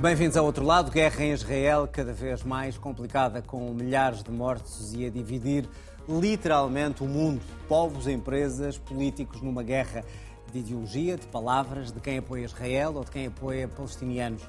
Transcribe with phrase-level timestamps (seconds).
[0.00, 0.90] Bem-vindos ao outro lado.
[0.90, 5.68] Guerra em Israel, cada vez mais complicada, com milhares de mortos e a dividir
[6.08, 7.42] literalmente o mundo.
[7.68, 10.02] Povos, empresas, políticos numa guerra
[10.50, 14.42] de ideologia, de palavras, de quem apoia Israel ou de quem apoia palestinianos.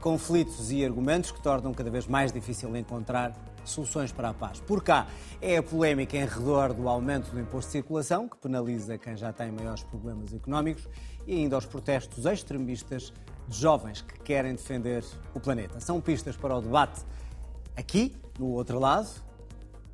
[0.00, 3.32] Conflitos e argumentos que tornam cada vez mais difícil encontrar
[3.64, 4.60] soluções para a paz.
[4.60, 5.08] Por cá
[5.40, 9.32] é a polémica em redor do aumento do imposto de circulação, que penaliza quem já
[9.32, 10.88] tem maiores problemas económicos,
[11.26, 13.12] e ainda aos protestos extremistas
[13.56, 15.80] jovens que querem defender o planeta.
[15.80, 17.02] São pistas para o debate
[17.76, 19.08] aqui, no outro lado,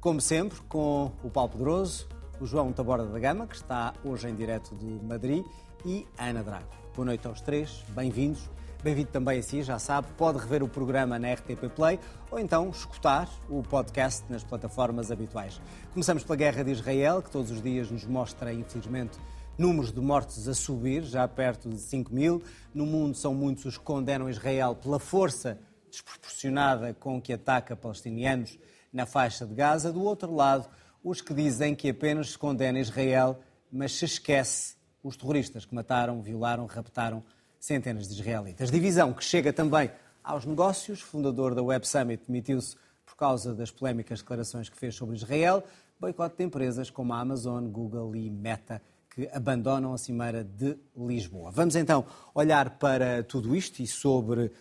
[0.01, 2.09] como sempre, com o Paulo Pedroso,
[2.41, 5.45] o João Taborda da Gama, que está hoje em direto de Madrid,
[5.85, 6.69] e a Ana Drago.
[6.95, 8.49] Boa noite aos três, bem-vindos.
[8.83, 11.99] Bem-vindo também a si, já sabe, pode rever o programa na RTP Play
[12.31, 15.61] ou então escutar o podcast nas plataformas habituais.
[15.93, 19.19] Começamos pela guerra de Israel, que todos os dias nos mostra, infelizmente,
[19.59, 22.41] números de mortes a subir, já perto de 5 mil.
[22.73, 25.59] No mundo são muitos os que condenam Israel pela força
[25.91, 28.57] desproporcionada com que ataca palestinianos
[28.93, 29.93] na faixa de Gaza.
[29.93, 30.69] Do outro lado,
[31.03, 36.23] os que dizem que apenas se condena Israel, mas se esquece os terroristas que mataram,
[36.23, 37.25] violaram, raptaram
[37.59, 38.71] centenas de israelitas.
[38.71, 39.91] Divisão que chega também
[40.23, 41.01] aos negócios.
[41.01, 45.65] Fundador da Web Summit demitiu-se por causa das polémicas declarações que fez sobre Israel.
[45.99, 48.81] Boicote de empresas como a Amazon, Google e Meta
[49.19, 51.51] que abandonam a Cimeira de Lisboa.
[51.51, 54.53] Vamos então olhar para tudo isto e sobre uh,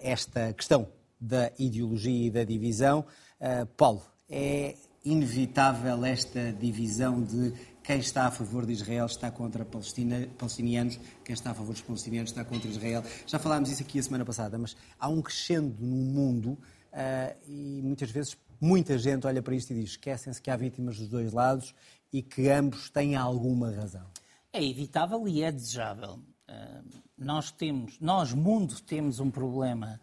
[0.00, 0.88] esta questão
[1.20, 3.06] da ideologia e da divisão.
[3.40, 7.52] Uh, Paulo, é inevitável esta divisão de
[7.84, 11.82] quem está a favor de Israel está contra Palestina, palestinianos, quem está a favor dos
[11.82, 13.04] palestinianos está contra Israel.
[13.24, 16.58] Já falámos isso aqui a semana passada, mas há um crescendo no mundo
[16.92, 20.98] uh, e muitas vezes muita gente olha para isto e diz esquecem-se que há vítimas
[20.98, 21.72] dos dois lados
[22.12, 24.06] e que ambos têm alguma razão.
[24.52, 26.20] É evitável e é desejável.
[26.48, 30.00] Uh, nós temos, nós mundo temos um problema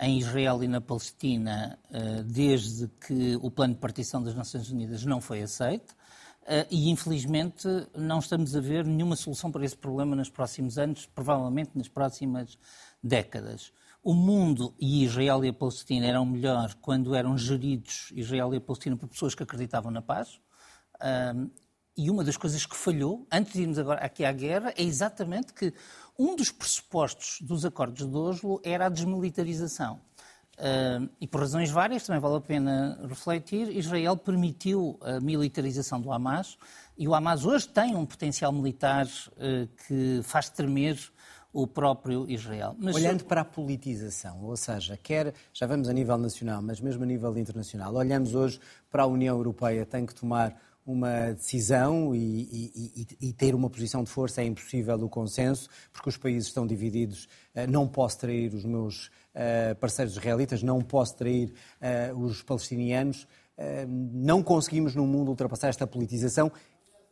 [0.00, 5.04] em Israel e na Palestina uh, desde que o plano de partição das Nações Unidas
[5.04, 5.90] não foi aceito.
[6.42, 11.04] Uh, e infelizmente não estamos a ver nenhuma solução para esse problema nos próximos anos,
[11.04, 12.58] provavelmente nas próximas
[13.02, 13.70] décadas.
[14.02, 18.60] O mundo e Israel e a Palestina eram melhor quando eram geridos, Israel e a
[18.60, 20.40] Palestina, por pessoas que acreditavam na paz.
[21.96, 25.52] E uma das coisas que falhou, antes de irmos agora aqui à guerra, é exatamente
[25.52, 25.72] que
[26.18, 30.00] um dos pressupostos dos acordos de Oslo era a desmilitarização.
[30.60, 36.12] Uh, e por razões várias, também vale a pena refletir, Israel permitiu a militarização do
[36.12, 36.58] Hamas
[36.98, 40.98] e o Hamas hoje tem um potencial militar uh, que faz tremer
[41.50, 42.76] o próprio Israel.
[42.78, 47.02] Mas Olhando para a politização, ou seja, quer, já vamos a nível nacional, mas mesmo
[47.04, 50.54] a nível internacional, olhamos hoje para a União Europeia, tem que tomar
[50.90, 56.08] uma decisão e, e, e, ter uma posição de força é impossível o consenso, porque
[56.08, 57.28] os países estão divididos.
[57.54, 63.26] Eh, não posso trair os meus eh, parceiros israelitas, não posso trair eh, os palestinianos.
[63.86, 66.50] Não conseguimos no mundo ultrapassar esta politização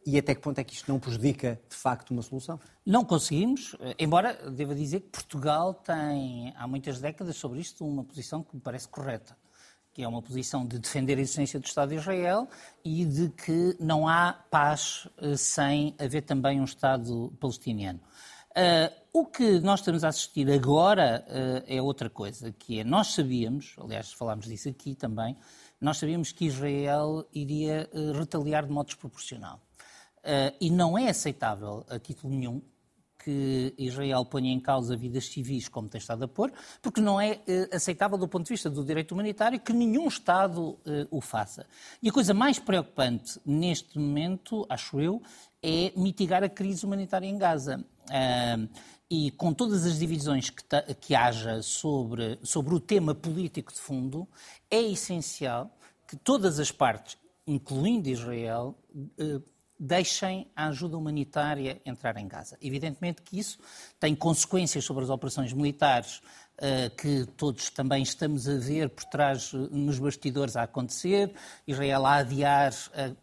[0.07, 2.59] e até que ponto é que isto não prejudica, de facto, uma solução?
[2.87, 8.43] Não conseguimos, embora devo dizer que Portugal tem, há muitas décadas, sobre isto, uma posição
[8.43, 9.37] que me parece correta
[9.99, 12.49] que é uma posição de defender a existência do Estado de Israel
[12.85, 17.99] e de que não há paz eh, sem haver também um Estado palestiniano.
[18.51, 23.09] Uh, o que nós estamos a assistir agora uh, é outra coisa, que é, nós
[23.09, 25.37] sabíamos, aliás falámos disso aqui também,
[25.81, 29.61] nós sabíamos que Israel iria uh, retaliar de modo desproporcional.
[30.61, 32.63] e não é aceitável, a título nenhum,
[33.29, 36.51] que Israel ponha em causa vidas civis como tem estado a pôr,
[36.81, 40.79] porque não é eh, aceitável do ponto de vista do direito humanitário que nenhum Estado
[40.87, 41.67] eh, o faça.
[42.03, 45.21] E a coisa mais preocupante neste momento, acho eu,
[45.63, 47.85] é mitigar a crise humanitária em Gaza.
[48.07, 48.67] Uh,
[49.11, 50.65] e com todas as divisões que,
[50.99, 54.27] que haja sobre, sobre o tema político de fundo,
[54.71, 55.71] é essencial
[56.07, 59.43] que todas as partes, incluindo Israel, uh,
[59.79, 62.59] deixem a ajuda humanitária entrar em Gaza.
[62.61, 63.59] Evidentemente que isso
[64.01, 66.21] tem consequências sobre as operações militares
[66.59, 71.33] uh, que todos também estamos a ver por trás, nos bastidores, a acontecer.
[71.67, 73.17] Israel a adiar uh,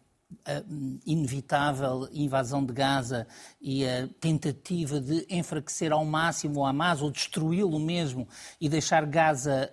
[0.44, 0.62] a
[1.06, 3.26] inevitável invasão de Gaza
[3.60, 8.28] e a tentativa de enfraquecer ao máximo o Hamas ou destruí-lo mesmo
[8.60, 9.70] e deixar Gaza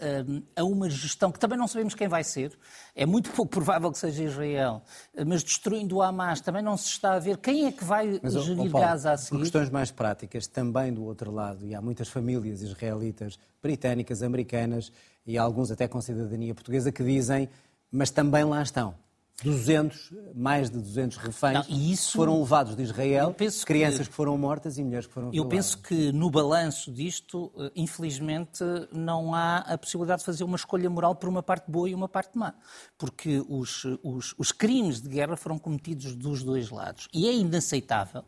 [0.56, 2.58] a uma gestão que também não sabemos quem vai ser.
[2.96, 4.84] É muito pouco provável que seja Israel,
[5.26, 8.34] mas destruindo o Hamas também não se está a ver quem é que vai mas,
[8.34, 9.30] gerir oh, Paulo, Gaza a seguir.
[9.32, 14.92] Por questões mais práticas, também do outro lado, e há muitas famílias israelitas, britânicas, americanas
[15.26, 17.50] e alguns até com cidadania portuguesa que dizem,
[17.92, 18.96] mas também lá estão
[19.44, 23.36] 200, mais de 200 reféns não, isso, foram levados de Israel,
[23.66, 27.52] crianças que, que, foram mortas e mulheres que foram Eu penso que no balanço disto,
[27.58, 31.90] eh, infelizmente, não há a possibilidade de fazer uma escolha moral por uma parte boa
[31.90, 32.54] e uma parte má,
[32.98, 37.08] porque os, os, os crimes de guerra foram cometidos dos dois lados.
[37.14, 38.24] E é inaceitável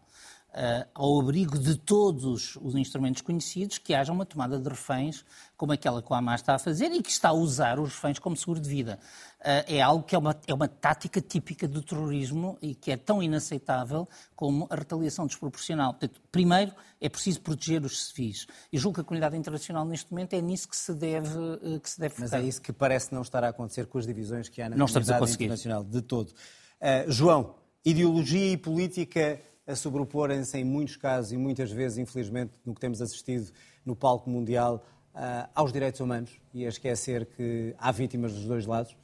[0.55, 5.25] uh, ao abrigo de todos os instrumentos conhecidos, que haja uma tomada de reféns
[5.57, 8.19] como aquela que o Hamas está a fazer e que está a usar os reféns
[8.19, 8.99] como seguro de vida.
[9.41, 12.97] Uh, é algo que é uma, é uma tática típica do terrorismo e que é
[12.97, 15.93] tão inaceitável como a retaliação desproporcional.
[15.93, 18.47] Portanto, primeiro, é preciso proteger os civis.
[18.71, 21.89] E julgo que a comunidade internacional, neste momento, é nisso que se deve, uh, que
[21.89, 24.61] se deve Mas é isso que parece não estar a acontecer com as divisões que
[24.61, 26.29] há na Não comunidade internacional, de todo.
[26.29, 32.73] Uh, João, ideologia e política a sobreporem-se em muitos casos e muitas vezes, infelizmente, no
[32.73, 33.51] que temos assistido
[33.85, 34.85] no palco mundial,
[35.15, 38.95] uh, aos direitos humanos e a esquecer que há vítimas dos dois lados?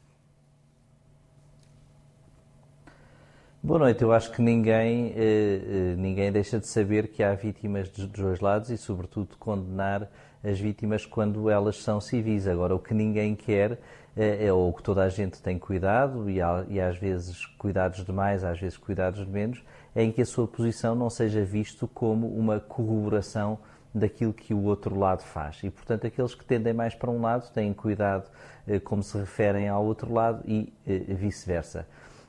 [3.63, 4.01] Boa noite.
[4.01, 8.39] Eu acho que ninguém, eh, eh, ninguém deixa de saber que há vítimas dos dois
[8.39, 10.09] lados e, sobretudo, condenar
[10.43, 12.47] as vítimas quando elas são civis.
[12.47, 13.77] Agora, o que ninguém quer
[14.17, 16.41] é, é ou que toda a gente tem cuidado e,
[16.81, 19.63] às vezes cuidados de mais, às vezes cuidados de menos,
[19.95, 23.59] em que a sua posição não seja visto como uma corroboração
[23.93, 25.59] daquilo que o outro lado faz.
[25.63, 28.29] E, portanto, aqueles que tendem mais para um lado têm cuidado
[28.65, 31.85] eh, como se referem ao outro lado e eh, vice-versa.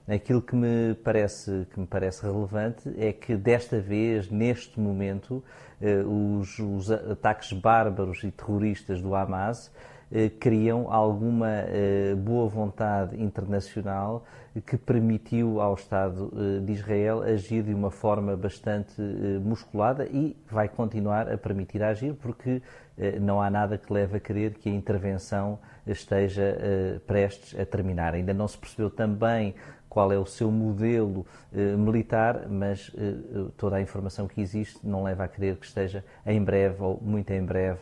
[0.09, 5.45] Aquilo que me, parece, que me parece relevante é que, desta vez, neste momento,
[5.81, 9.71] eh, os, os ataques bárbaros e terroristas do Hamas
[10.39, 14.25] criam alguma eh, boa vontade internacional
[14.67, 19.01] que permitiu ao Estado eh, de Israel agir de uma forma bastante
[19.43, 22.61] musculada e vai continuar a permitir agir porque
[23.21, 26.59] não há nada que leve a crer que a intervenção esteja
[27.07, 28.15] prestes a terminar.
[28.15, 29.55] Ainda não se percebeu também
[29.89, 31.27] qual é o seu modelo
[31.79, 32.95] militar, mas
[33.57, 37.31] toda a informação que existe não leva a crer que esteja em breve ou muito
[37.31, 37.81] em breve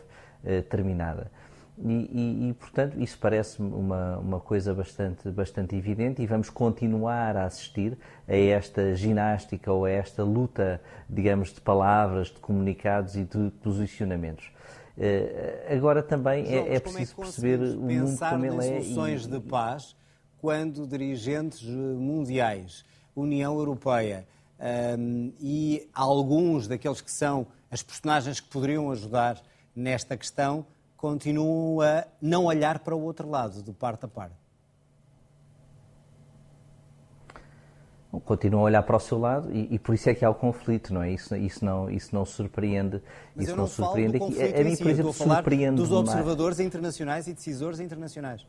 [0.69, 1.29] terminada.
[1.77, 7.35] E, e, e, portanto, isso parece-me uma, uma coisa bastante, bastante evidente e vamos continuar
[7.35, 7.97] a assistir
[8.27, 14.51] a esta ginástica ou a esta luta, digamos, de palavras, de comunicados e de posicionamentos.
[14.97, 18.81] Uh, agora também João, é, é preciso é perceber o mundo como ele é.
[18.81, 19.29] soluções e...
[19.29, 19.95] de paz
[20.39, 22.83] quando dirigentes mundiais,
[23.15, 24.27] União Europeia
[24.59, 29.41] um, ehm, e alguns daqueles que são as personagens que poderiam ajudar
[29.75, 30.65] nesta questão
[31.01, 34.35] continuam a não olhar para o outro lado, de parte a parte?
[38.25, 40.35] continuam a olhar para o seu lado e, e, por isso é que há o
[40.35, 41.11] conflito, não é?
[41.11, 43.01] Isso, isso, não, isso não surpreende.
[43.33, 44.41] Mas isso não, não surpreende aqui.
[44.41, 46.67] A, a mim, por exemplo, surpreende dos observadores mais.
[46.67, 48.45] internacionais e decisores internacionais.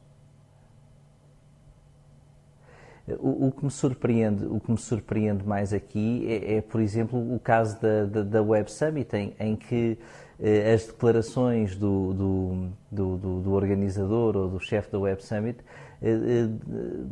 [3.21, 7.35] O, o, que me surpreende, o que me surpreende mais aqui é, é por exemplo,
[7.35, 9.97] o caso da, da, da Web Summit, em, em que
[10.75, 15.61] as declarações do, do, do, do, organizador ou do chefe da Web Summit
[16.03, 16.49] eh, eh,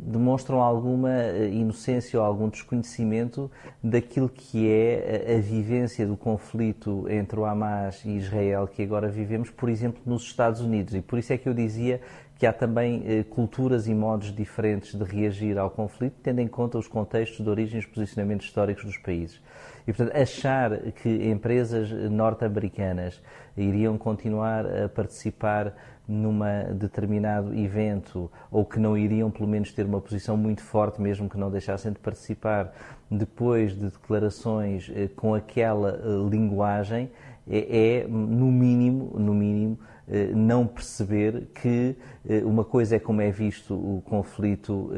[0.03, 1.09] demonstram alguma
[1.49, 3.49] inocência ou algum desconhecimento
[3.81, 9.49] daquilo que é a vivência do conflito entre o Hamas e Israel que agora vivemos,
[9.49, 10.93] por exemplo, nos Estados Unidos.
[10.93, 12.01] E por isso é que eu dizia
[12.41, 16.87] que há também culturas e modos diferentes de reagir ao conflito, tendo em conta os
[16.87, 19.39] contextos de origem e os posicionamentos históricos dos países.
[19.87, 23.21] E, portanto, achar que empresas norte-americanas
[23.55, 25.71] iriam continuar a participar
[26.07, 26.39] num
[26.79, 31.37] determinado evento ou que não iriam, pelo menos, ter uma posição muito forte, mesmo que
[31.37, 32.73] não deixassem de participar,
[33.09, 37.11] depois de declarações eh, com aquela eh, linguagem,
[37.47, 39.90] é, é no mínimo, no mínimo, eh,
[40.35, 41.95] não perceber que
[42.43, 44.91] uma coisa é como é visto o conflito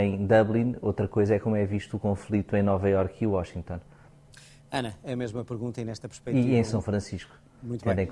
[0.00, 3.80] em Dublin, outra coisa é como é visto o conflito em Nova York e Washington.
[4.70, 6.48] Ana, é a mesma pergunta e nesta perspectiva.
[6.48, 7.32] E em São Francisco.
[7.64, 8.06] Muito bem.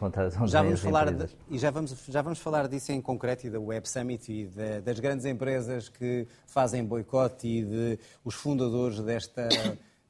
[0.47, 3.61] já vamos falar de, e já vamos, já vamos falar disso em concreto e da
[3.61, 9.49] Web Summit e de, das grandes empresas que fazem boicote e de os fundadores desta,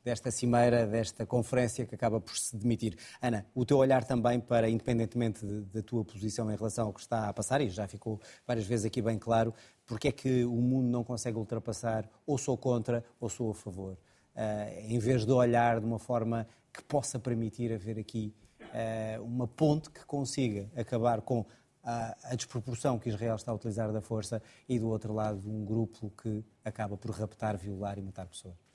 [0.04, 2.96] desta cimeira, desta conferência que acaba por se demitir.
[3.20, 7.28] Ana, o teu olhar também para, independentemente da tua posição em relação ao que está
[7.28, 9.54] a passar, e já ficou várias vezes aqui bem claro,
[9.86, 13.96] porque é que o mundo não consegue ultrapassar ou sou contra ou sou a favor.
[14.34, 18.34] Eh, em vez de olhar de uma forma que possa permitir haver aqui
[18.72, 21.44] eh, uma ponte que consiga acabar com
[21.82, 25.64] a, a, desproporção que Israel está a utilizar da força e do outro lado um
[25.64, 28.71] grupo que acaba por raptar, violar e matar pessoas.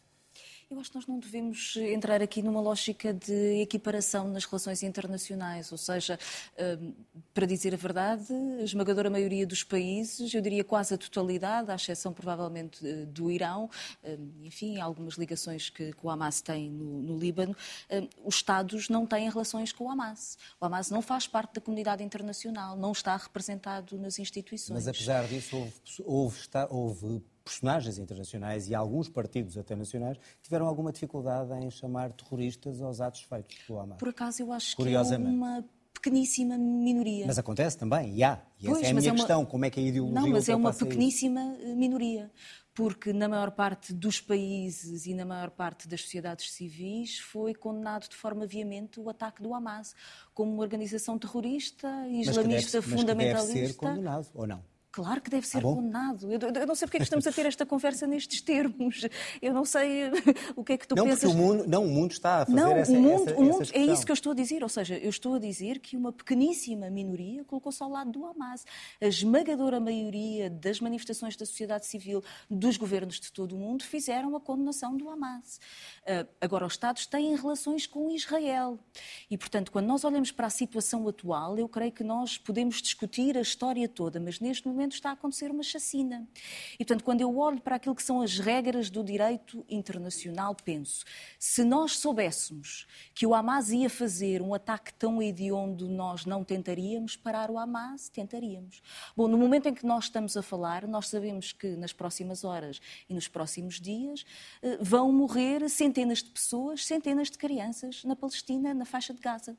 [0.70, 5.72] Eu acho que nós não devemos entrar aqui numa lógica de equiparação nas relações internacionais,
[5.72, 6.20] ou seja,
[6.60, 6.94] hum,
[7.34, 11.76] para dizer a verdade, a esmagadora maioria dos países, eu diria quase a totalidade, à
[11.76, 13.70] exceção provavelmente do Irão,
[14.04, 17.56] hum, enfim, algumas ligações que, o Hamas tem no, no Líbano,
[17.90, 20.38] hum, os Estados não têm relações com o Hamas.
[20.60, 24.76] O Hamas não faz parte da comunidade internacional, não está representado nas instituições.
[24.76, 26.38] Mas apesar disso, houve, houve,
[26.70, 33.00] houve personagens internacionais e alguns partidos até nacionais tiveram alguma dificuldade em chamar terroristas aos
[33.02, 33.98] atos feitos pelo Hamas.
[33.98, 35.64] Por acaso eu acho que é uma
[35.94, 37.26] pequeníssima minoria.
[37.26, 38.42] Mas acontece também, e há.
[38.60, 39.18] E pois, essa é a minha é uma...
[39.18, 41.76] questão, como é que a ideologia Não, mas é uma pequeníssima isso?
[41.76, 42.32] minoria
[42.78, 48.08] porque na maior parte dos países e na maior parte das sociedades civis foi condenado
[48.08, 49.96] de forma veemente o ataque do Hamas
[50.32, 53.34] como uma organização terrorista, islamista, mas que deve, fundamentalista.
[53.34, 54.64] Mas que deve ser condenado, ou não?
[54.98, 56.32] Claro que deve ser ah, condenado.
[56.32, 59.08] Eu, eu, não sei porque é que estamos a ter esta conversa nestes termos.
[59.40, 60.10] Eu não sei
[60.58, 61.20] o que é que tu não, pensas.
[61.20, 63.44] Porque o mundo, não, o mundo está a fazer não, essa, o mundo, essa, o
[63.44, 64.64] mundo É isso que eu estou a dizer.
[64.64, 68.66] Ou seja, eu estou a dizer que uma pequeníssima minoria colocou-se ao lado do Hamas.
[69.00, 74.36] A esmagadora maioria das manifestações da sociedade civil, dos governos de todo o mundo, fizeram
[74.36, 75.60] a condenação do Hamas.
[76.02, 78.80] Uh, agora, os Estados têm relações com Israel.
[79.30, 83.38] E, portanto, quando nós olhamos para a situação atual, eu creio que nós podemos discutir
[83.38, 86.28] a história toda, mas neste momento momento está a acontecer uma chacina.
[86.74, 91.04] E, portanto, quando eu olho para aquilo que são as regras do direito internacional, penso,
[91.38, 97.16] se nós soubéssemos que o Hamas ia fazer um ataque tão hediondo, nós não tentaríamos
[97.16, 98.10] parar o Hamas?
[98.10, 98.82] Tentaríamos.
[99.16, 102.80] Bom, no momento em que nós estamos a falar, nós sabemos que nas próximas horas
[103.10, 104.26] e nos próximos dias
[104.62, 109.58] eh, vão morrer centenas de pessoas, centenas de crianças na Palestina, na faixa de Gaza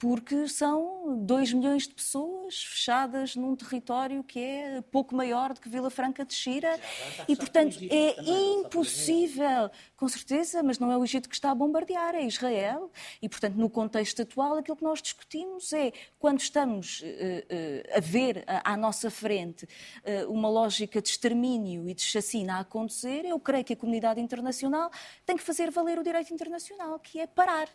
[0.00, 5.68] porque são 2 milhões de pessoas fechadas num território que é pouco maior do que
[5.68, 6.80] Vila Franca de Xira.
[7.28, 12.14] E, portanto, é impossível, com certeza, mas não é o Egito que está a bombardear,
[12.14, 12.90] é Israel.
[13.20, 18.00] E, portanto, no contexto atual, aquilo que nós discutimos é quando estamos uh, uh, a
[18.00, 23.38] ver à nossa frente uh, uma lógica de extermínio e de chacina a acontecer, eu
[23.38, 24.90] creio que a comunidade internacional
[25.26, 27.68] tem que fazer valer o direito internacional, que é parar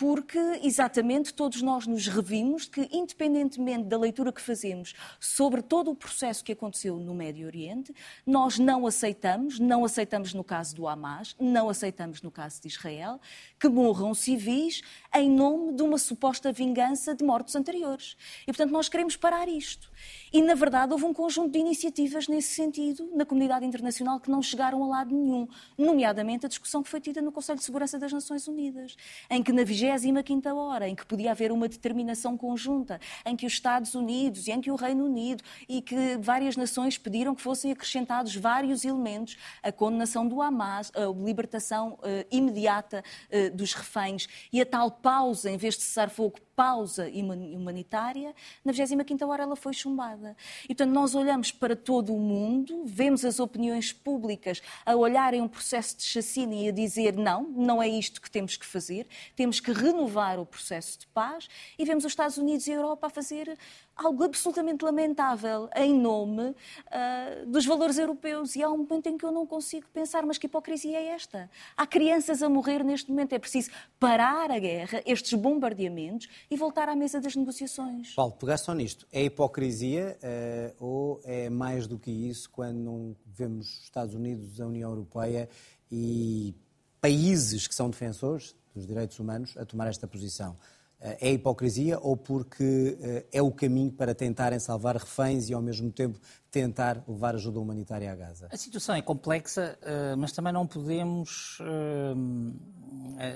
[0.00, 5.94] porque exatamente todos nós nos revimos que, independentemente da leitura que fazemos sobre todo o
[5.94, 7.94] processo que aconteceu no Médio Oriente,
[8.26, 13.20] nós não aceitamos, não aceitamos no caso do Hamas, não aceitamos no caso de Israel,
[13.58, 14.80] que morram civis
[15.14, 18.16] em nome de uma suposta vingança de mortos anteriores.
[18.44, 19.90] E, portanto, nós queremos parar isto.
[20.32, 24.40] E, na verdade, houve um conjunto de iniciativas nesse sentido na comunidade internacional que não
[24.40, 28.12] chegaram a lado nenhum, nomeadamente a discussão que foi tida no Conselho de Segurança das
[28.12, 28.96] Nações Unidas,
[29.28, 33.52] em que na 25 hora, em que podia haver uma determinação conjunta, em que os
[33.52, 37.72] Estados Unidos e em que o Reino Unido e que várias nações pediram que fossem
[37.72, 44.60] acrescentados vários elementos, a condenação do Hamas, a libertação uh, imediata uh, dos reféns e
[44.60, 47.10] a tal pausa, em vez de cessar fogo, pausa
[47.54, 50.19] humanitária, na 25ª hora ela foi chumbada.
[50.64, 55.48] E, portanto, nós olhamos para todo o mundo, vemos as opiniões públicas a olharem um
[55.48, 59.60] processo de chacina e a dizer não, não é isto que temos que fazer, temos
[59.60, 61.48] que renovar o processo de paz
[61.78, 63.56] e vemos os Estados Unidos e a Europa a fazer
[64.04, 68.56] algo absolutamente lamentável em nome uh, dos valores europeus.
[68.56, 71.50] E há um momento em que eu não consigo pensar, mas que hipocrisia é esta?
[71.76, 73.34] Há crianças a morrer neste momento.
[73.34, 78.14] É preciso parar a guerra, estes bombardeamentos e voltar à mesa das negociações.
[78.14, 79.06] Paulo, pegar só nisto.
[79.12, 84.66] É hipocrisia uh, ou é mais do que isso quando vemos os Estados Unidos, a
[84.66, 85.48] União Europeia
[85.92, 86.54] e
[87.00, 90.56] países que são defensores dos direitos humanos a tomar esta posição?
[91.00, 95.62] Eh, é hipocrisia ou porque eh, é o caminho para tentarem salvar reféns e, ao
[95.62, 96.18] mesmo tempo,
[96.50, 98.48] tentar levar ajuda humanitária a Gaza?
[98.52, 101.58] A situação é complexa, eh, mas também não podemos,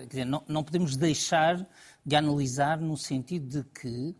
[0.08, 1.66] dizer, não podemos deixar
[2.04, 4.14] de analisar no sentido de que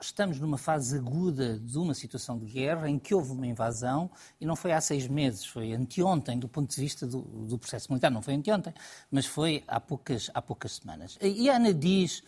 [0.00, 4.10] estamos numa fase aguda de uma situação de guerra em que houve uma invasão
[4.40, 7.90] e não foi há seis meses, foi anteontem, do ponto de vista do, do processo
[7.90, 8.10] militar.
[8.10, 8.74] Não foi anteontem,
[9.10, 11.18] mas foi há poucas, há poucas semanas.
[11.20, 12.22] E a Ana diz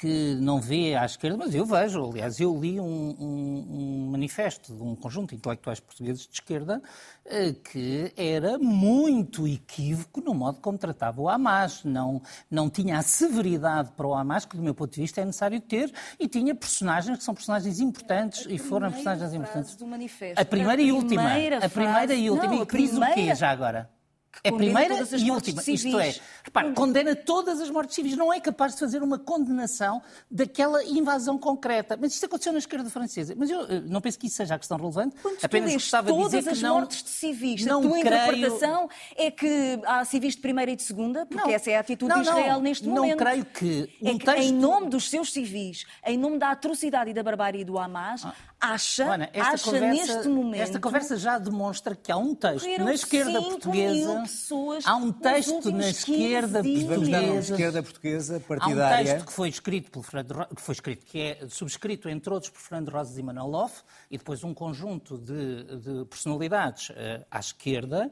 [0.00, 2.10] que não vê à esquerda, mas eu vejo.
[2.10, 6.82] Aliás, eu li um, um, um manifesto de um conjunto de intelectuais portugueses de esquerda
[7.24, 11.84] eh, que era muito equívoco no modo como tratava o Hamas.
[11.84, 15.24] Não, não tinha a severidade para o Hamas que, do meu ponto de vista, é
[15.24, 19.76] necessário ter e tinha personagens personagens que são personagens importantes e foram personagens importantes.
[19.76, 20.40] Do manifesto.
[20.40, 21.22] A primeira e última.
[21.62, 22.54] A primeira e última.
[22.54, 23.90] Não, e diz o quê já agora?
[24.42, 25.62] É a primeira e última.
[25.66, 28.16] Isto é, repare, condena todas as mortes civis.
[28.16, 31.96] Não é capaz de fazer uma condenação daquela invasão concreta.
[32.00, 33.34] Mas isto aconteceu na esquerda francesa.
[33.36, 35.16] Mas eu não penso que isso seja a questão relevante.
[35.22, 36.74] Quando Apenas gostava de dizer as que não.
[36.74, 38.06] mortes de civis, não a tua creio...
[38.06, 41.50] interpretação é que há civis de primeira e de segunda, porque Não.
[41.50, 42.62] essa é a atitude Não, de Israel não.
[42.62, 43.18] neste Não momento.
[43.18, 47.10] creio que um é que texto- em nome dos seus civis, em nome da atrocidade
[47.10, 48.26] e da barbárie do Hamas,
[48.60, 52.94] acha, Ana, acha conversa, neste momento esta conversa já demonstra que há um texto na
[52.94, 54.23] esquerda portuguesa.
[54.30, 57.52] Pessoas Há um texto na últimos 15 esquerda portuguesa.
[57.54, 59.12] esquerda portuguesa Há um partidária.
[59.14, 62.60] texto que foi escrito pelo Fernando que foi escrito, que é subscrito entre outros por
[62.60, 68.10] Fernando Rosas e Manuel Loff, e depois um conjunto de, de personalidades eh, à esquerda,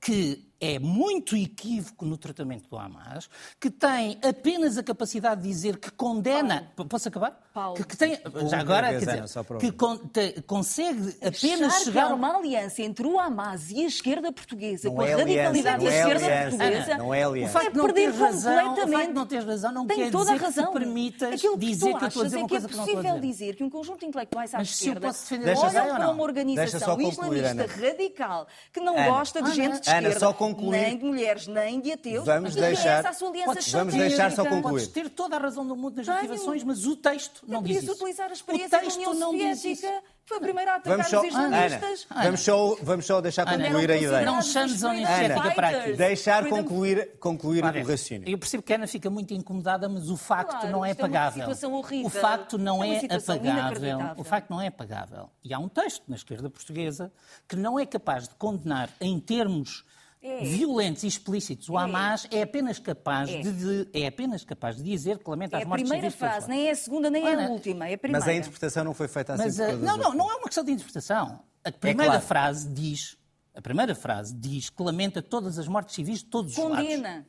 [0.00, 3.28] que é muito equívoco no tratamento do Hamas,
[3.58, 6.70] que tem apenas a capacidade de dizer que condena.
[6.76, 7.36] P- Posso acabar?
[7.52, 7.76] Paulo.
[7.76, 12.04] Que, que tem, já agora, dizer, para que con- te- consegue apenas Achar que chegar
[12.04, 15.14] há ao uma aliança entre o Hamas e a esquerda portuguesa, Não com a é
[15.16, 17.50] radicalidade da é esquerda aliança, portuguesa, Ana, não é aliança.
[17.50, 19.08] O facto de não perder teres razão, o facto completamente.
[19.08, 20.66] de não teres razão não Tem quer toda a dizer razão.
[20.72, 22.60] que permitas Aquilo que dizer tu que eu estou a dizer é uma que é
[22.60, 23.56] coisa que não estou a possível dizer.
[23.56, 28.46] que um conjunto de intelectuais à Mas esquerda a olham para uma organização islamista radical
[28.72, 30.08] que não gosta de gente de Ana, esquerda,
[30.54, 30.80] concluir.
[30.80, 34.32] nem de mulheres, nem de ateus, Vamos deixar- essa a sua aliança Podes Vamos deixar
[34.32, 34.62] só concluir.
[34.62, 36.18] Podes ter toda a razão do mundo nas Tenho.
[36.18, 37.92] motivações, mas o texto não diz isso.
[37.92, 39.82] utilizar a o experiência da texto União não diz isso.
[39.82, 42.06] Soviética, que foi a primeira a atacar Vamos só, os islamistas.
[42.10, 44.24] Ana, vamos só, vamos só deixar Ana, concluir a ideia.
[44.24, 45.92] Não chames a União Ana, Soviética para aqui.
[45.94, 48.28] Deixar concluir, concluir o raciocínio.
[48.28, 50.94] Eu percebo que a Ana fica muito incomodada, mas o facto Claro, não é é
[50.94, 51.40] pagável.
[51.42, 52.06] situação horrível.
[52.06, 54.14] O facto não É é, apagável.
[54.16, 55.30] O facto não é apagável.
[55.44, 57.12] E há um texto na esquerda portuguesa
[57.48, 59.84] que não é capaz de condenar em termos
[60.22, 60.44] É.
[60.44, 63.40] violentos e explícitos o Hamas, é apenas capaz É.
[63.40, 66.14] de, de- é apenas capaz de dizer que lamenta É as a mortes primeira civis
[66.14, 68.24] de todos frase, os nem é a segunda, nem é a última, é a primeira.
[68.24, 70.62] Mas a interpretação não foi feita assim Mas, eh, não, não, não é uma questão
[70.62, 71.40] de interpretação.
[71.64, 72.26] A primeira claro.
[72.26, 73.16] frase diz,
[73.54, 76.76] a primeira frase diz que lamenta todas as mortes civis de todos os lados.
[76.78, 77.26] Condena.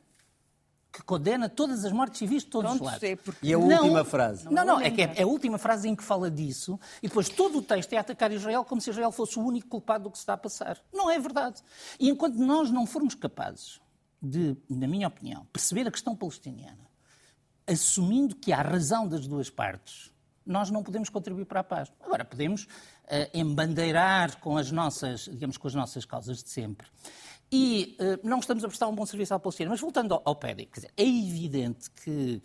[0.96, 3.02] Que condena todas as mortes civis de todos Pronto, os lados.
[3.02, 4.44] é porque- E a Não- última frase?
[4.48, 7.58] Não, não, é que é, a última frase em que fala disso e depois todo
[7.58, 10.22] o texto é atacar Israel como se Israel fosse o único culpado do que se
[10.22, 10.80] está a passar.
[10.92, 11.60] Não é verdade.
[11.98, 13.80] E enquanto nós não formos capazes
[14.22, 16.88] de, na minha opinião, perceber a questão palestiniana,
[17.66, 20.12] assumindo que há razão das duas partes,
[20.46, 21.90] nós não podemos contribuir para a paz.
[22.02, 22.68] Agora, podemos
[23.08, 26.86] eh, embandeirar com as nossas, digamos, com as nossas causas de sempre.
[27.52, 29.70] E eh, não estamos a prestar um bom serviço à Palestina.
[29.70, 32.42] Mas voltando ao, ao PEDI, quer dizer, é evidente que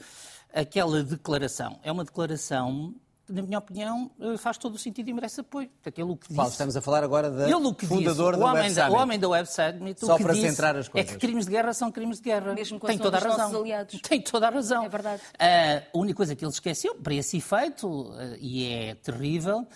[0.53, 2.93] aquela declaração é uma declaração
[3.25, 5.69] que, na minha opinião, eh, faz todo o sentido e merece apoio.
[5.69, 6.35] Portanto, ele o que disse...
[6.35, 9.29] Paulo, estamos a falar agora da fundador disse, da o homem Web da, homem da
[9.29, 11.11] Web Summit, o Só que para disse centrar as É coisas.
[11.11, 12.53] que crimes de guerra são crimes de guerra.
[12.53, 13.61] Mesmo Tem toda a razão.
[13.61, 14.01] aliados.
[14.07, 14.83] Tem toda a razão.
[14.83, 15.21] É verdade.
[15.37, 19.67] Ah, a única coisa que ele esqueceu, para esse efeito, ah, e é terrível,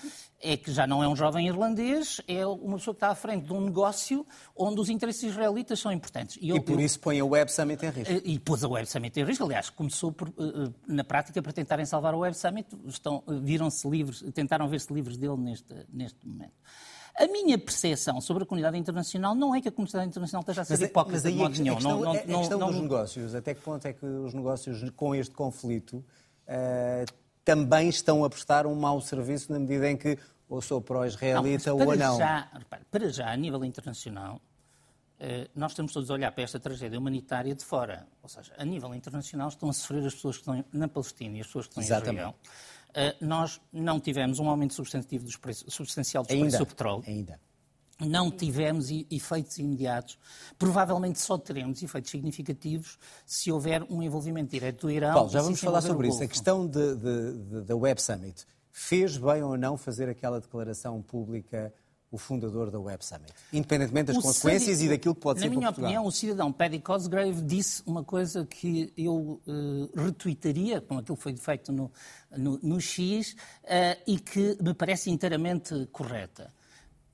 [0.43, 3.45] é que já não é um jovem irlandês, é uma pessoa que está à frente
[3.45, 4.25] de um negócio
[4.55, 6.37] onde os interesses israelitas são importantes.
[6.41, 8.13] eu- E por isso põe a Web Summit em risco.
[8.13, 9.45] eh, e pôs a Web Summit em risco.
[9.45, 12.67] Aliás, começou por, eh, eh, na prática para tentarem salvar a Web Summit.
[12.85, 16.53] Estão, viram-se livres, tentaram ver-se livres dele neste, neste momento.
[17.15, 20.65] A minha percepção sobre a comunidade internacional não é que a comunidade internacional esteja a
[20.65, 21.71] ser Mas, hipócrita mas aí de a modo nenhum.
[21.71, 24.33] a questão, Não- não- a- questão não- dos negócios, até que ponto é que os
[24.33, 26.03] negócios com este conflito
[26.47, 27.05] eh,
[27.45, 30.17] também estão a prestar um mau serviço na medida em que
[30.49, 32.17] ou sou pró-israelita Não, ou não?
[32.17, 34.39] Já, repare, para já, a nível internacional,
[35.19, 38.07] eh, nós estamos todos a olhar para esta tragédia humanitária de fora.
[38.21, 41.41] Ou seja, a nível internacional estão a sofrer as pessoas que estão na Palestina e
[41.41, 42.11] as pessoas que estão Exatamente.
[42.11, 42.35] em Israel.
[42.95, 47.03] Eh, nós não tivemos um aumento substantivo dos preços, substancial dos Ainda, preços do petróleo.
[47.07, 47.39] ainda.
[47.99, 50.17] Não tivemos efeitos imediatos.
[50.59, 55.13] Provavelmente só teremos efeitos significativos se houver um envolvimento direto do Irão.
[55.13, 56.21] Paulo, já vamos falar sobre isso.
[56.21, 58.45] A questão de- de- de- da Web Summit.
[58.75, 61.71] Fez bem ou não fazer aquela declaração pública
[62.11, 63.31] o fundador da Web Summit?
[63.53, 65.89] Independentemente das O consequências cidadão- e daquilo que pode Na ser minha para Portugal.
[65.91, 71.35] opinião, o cidadão Paddy Cosgrave disse uma coisa que eu eh, retuitaria, como aquilo foi
[71.37, 71.91] feito no,
[72.35, 76.51] no, no X, eh, e que me parece inteiramente correta.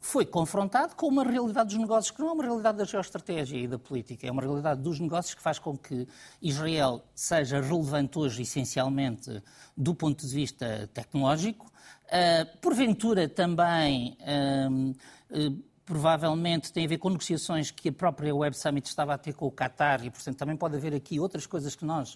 [0.02, 3.68] Foi confrontado com uma realidade dos negócios que não é uma realidade da geoestratégia e
[3.68, 6.08] da política, é uma realidade dos negócios que faz com que
[6.42, 9.44] Israel seja relevante hoje, essencialmente,
[9.76, 11.70] do ponto de vista tecnológico.
[12.10, 14.18] Eh, porventura também.
[14.22, 15.52] eh,
[15.86, 19.48] provavelmente tem a ver com negociações que a própria Web Summit estava a ter com
[19.48, 22.16] o Qatar e, portanto, também pode haver aqui outras coisas que nós,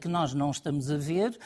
[0.00, 1.36] que nós não estamos a ver.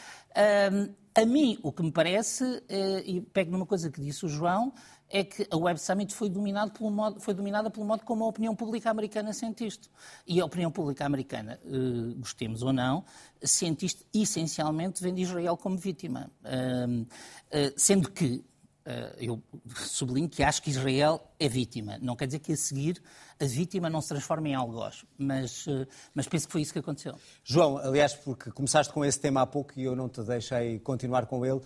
[1.14, 2.62] A mim, o que me parece,
[3.06, 4.74] e pego numa coisa que disse o João,
[5.12, 8.28] é que a Web Summit foi, dominado pelo modo, foi dominada pelo modo como a
[8.28, 9.90] opinião pública americana sente isto.
[10.26, 13.04] E a opinião pública americana, eh, gostemos ou não,
[13.42, 16.30] sente isto essencialmente vendo Israel como vítima.
[16.42, 17.04] Ahm,
[17.50, 18.42] eh, sendo que
[18.86, 19.42] eh, eu
[19.76, 21.98] sublinho que acho que Israel é vítima.
[22.00, 23.02] Não quer dizer que a seguir
[23.38, 25.66] a vítima não se transforme em algoz, mas,
[26.14, 27.16] mas penso que foi isso que aconteceu.
[27.44, 31.26] João, aliás, porque começaste com esse tema há pouco e eu não te deixei continuar
[31.26, 31.60] com ele,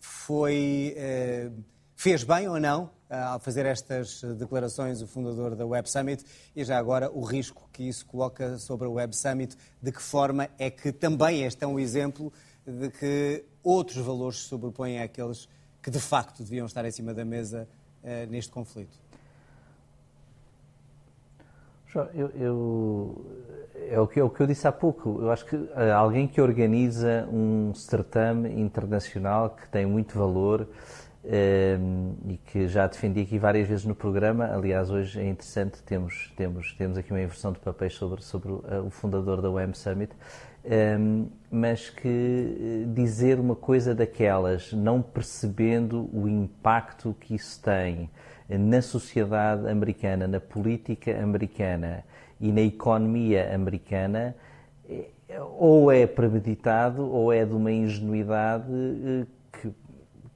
[0.00, 0.94] foi,
[1.94, 6.24] fez bem ou não ao fazer estas declarações o fundador da Web Summit
[6.56, 10.48] e já agora o risco que isso coloca sobre a Web Summit, de que forma
[10.58, 12.32] é que também este é um exemplo
[12.66, 15.48] de que outros valores se sobrepõem àqueles
[15.82, 17.68] que de facto deviam estar em cima da mesa
[18.02, 19.04] uh, neste conflito?
[22.12, 23.26] Eu, eu,
[23.88, 25.20] é, o que, é o que eu disse há pouco.
[25.20, 30.66] Eu acho que uh, alguém que organiza um certame internacional que tem muito valor
[31.26, 36.74] e que já defendi aqui várias vezes no programa, aliás, hoje é interessante, temos, temos,
[36.74, 40.12] temos aqui uma inversão de papéis sobre, sobre o, o fundador da WEM Summit.
[40.66, 48.08] Um, mas que eh, dizer uma coisa daquelas, não percebendo o impacto que isso tem
[48.48, 52.02] na sociedade americana, na política americana
[52.40, 54.34] e na economia americana,
[54.88, 55.10] eh,
[55.58, 59.26] ou é premeditado ou é de uma ingenuidade eh,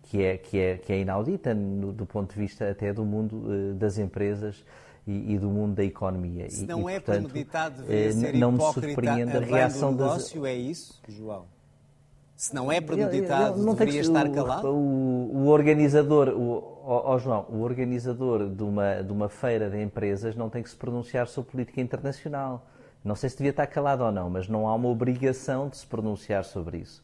[0.08, 3.04] que, que, é, que, é, que é inaudita no, do ponto de vista até do
[3.04, 4.64] mundo das empresas
[5.06, 6.50] e, e, do mundo da economia.
[6.50, 10.42] Se não e, é portanto, premeditado, deveria ser não me surpreende a reação do negócio,
[10.42, 10.50] das...
[10.50, 11.44] é isso, João?
[12.36, 14.68] Se não é premeditado, não deveria estar calado?
[14.68, 20.36] O, o, organizador, o, oh, João, o organizador de uma, de uma feira de empresas
[20.36, 22.64] não tem que se pronunciar sobre política internacional.
[23.04, 25.86] Não sei se devia estar calado ou não, mas não há uma obrigação de se
[25.86, 27.02] pronunciar sobre isso.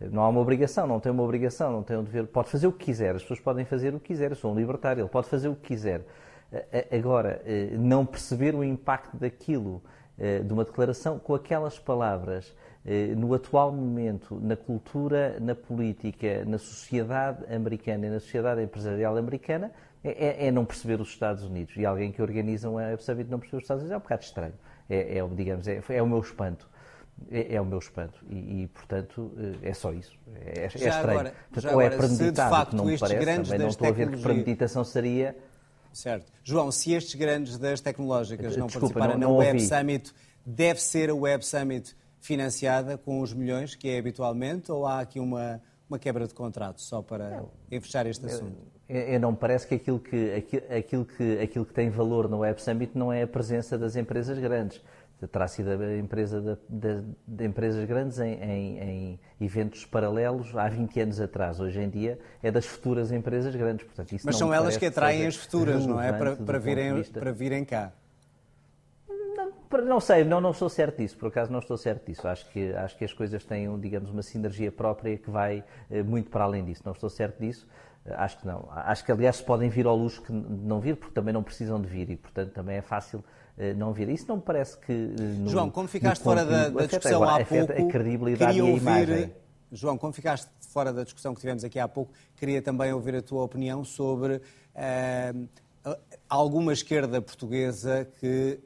[0.00, 2.26] Não há uma obrigação, não tem uma obrigação, não tem um dever.
[2.26, 4.30] Pode fazer o que quiser, as pessoas podem fazer o que quiser.
[4.30, 6.02] Eu sou um libertário, ele pode fazer o que quiser.
[6.96, 9.82] Agora, eh, não perceber o impacto daquilo,
[10.18, 12.54] eh, de uma declaração com aquelas palavras,
[12.84, 19.16] eh, no atual momento, na cultura, na política, na sociedade americana e na sociedade empresarial
[19.16, 19.72] americana,
[20.04, 21.76] é, é, é não perceber os Estados Unidos.
[21.76, 24.22] E alguém que organiza um Web Summit não perceber os Estados Unidos é um bocado
[24.22, 24.54] estranho.
[24.88, 26.68] É, é digamos, é, é o meu espanto.
[27.30, 30.18] É, é, o meu espanto e, e, portanto, é só isso.
[30.34, 31.10] É, é estranho.
[31.10, 34.10] Agora, portanto, ou é premeditado, facto, que não me parece, também não estou a ver
[34.10, 35.34] que premeditação seria
[35.96, 36.30] Certo.
[36.44, 39.66] João, se estes grandes das tecnológicas não Desculpa, participarem não, não na Web ouvi.
[39.66, 40.12] Summit,
[40.44, 45.18] deve ser a Web Summit financiada com os milhões que é habitualmente ou há aqui
[45.18, 48.58] uma, uma quebra de contrato só para fechar este assunto?
[48.86, 50.34] Eu, eu não parece que aquilo que,
[50.68, 54.38] aquilo, que aquilo que tem valor no Web Summit não é a presença das empresas
[54.38, 54.82] grandes
[55.26, 60.68] terá sido a empresa de, de, de empresas grandes em, em, em, eventos paralelos há
[60.68, 61.58] 20 anos atrás.
[61.58, 63.86] Hoje em dia é das futuras empresas grandes.
[63.86, 66.12] Portanto, Mas são elas que atraem as futuras, não é?
[66.12, 67.92] Para, para, virem, para virem cá.
[69.08, 72.28] Não, não sei, não, não estou certo disso, por acaso não estou certo disso.
[72.28, 76.30] Acho que, acho que as coisas têm, digamos, uma sinergia própria que vai eh, muito
[76.30, 76.82] para além disso.
[76.84, 77.66] Não estou certo disso.
[78.14, 78.68] Acho que não.
[78.70, 81.88] Acho que, aliás, podem vir ao luxo que não vir, porque também não precisam de
[81.88, 83.24] vir e, portanto, também é fácil
[83.58, 84.08] eh, não vir.
[84.08, 84.92] Isso não me parece que.
[84.92, 87.72] Eh, no, João, como ficaste fora da, da discussão agora, há pouco.
[87.72, 89.34] A credibilidade e a ouvir, imagem.
[89.72, 93.22] João, como ficaste fora da discussão que tivemos aqui há pouco, queria também ouvir a
[93.22, 95.48] tua opinião sobre uh,
[96.28, 98.60] alguma esquerda portuguesa que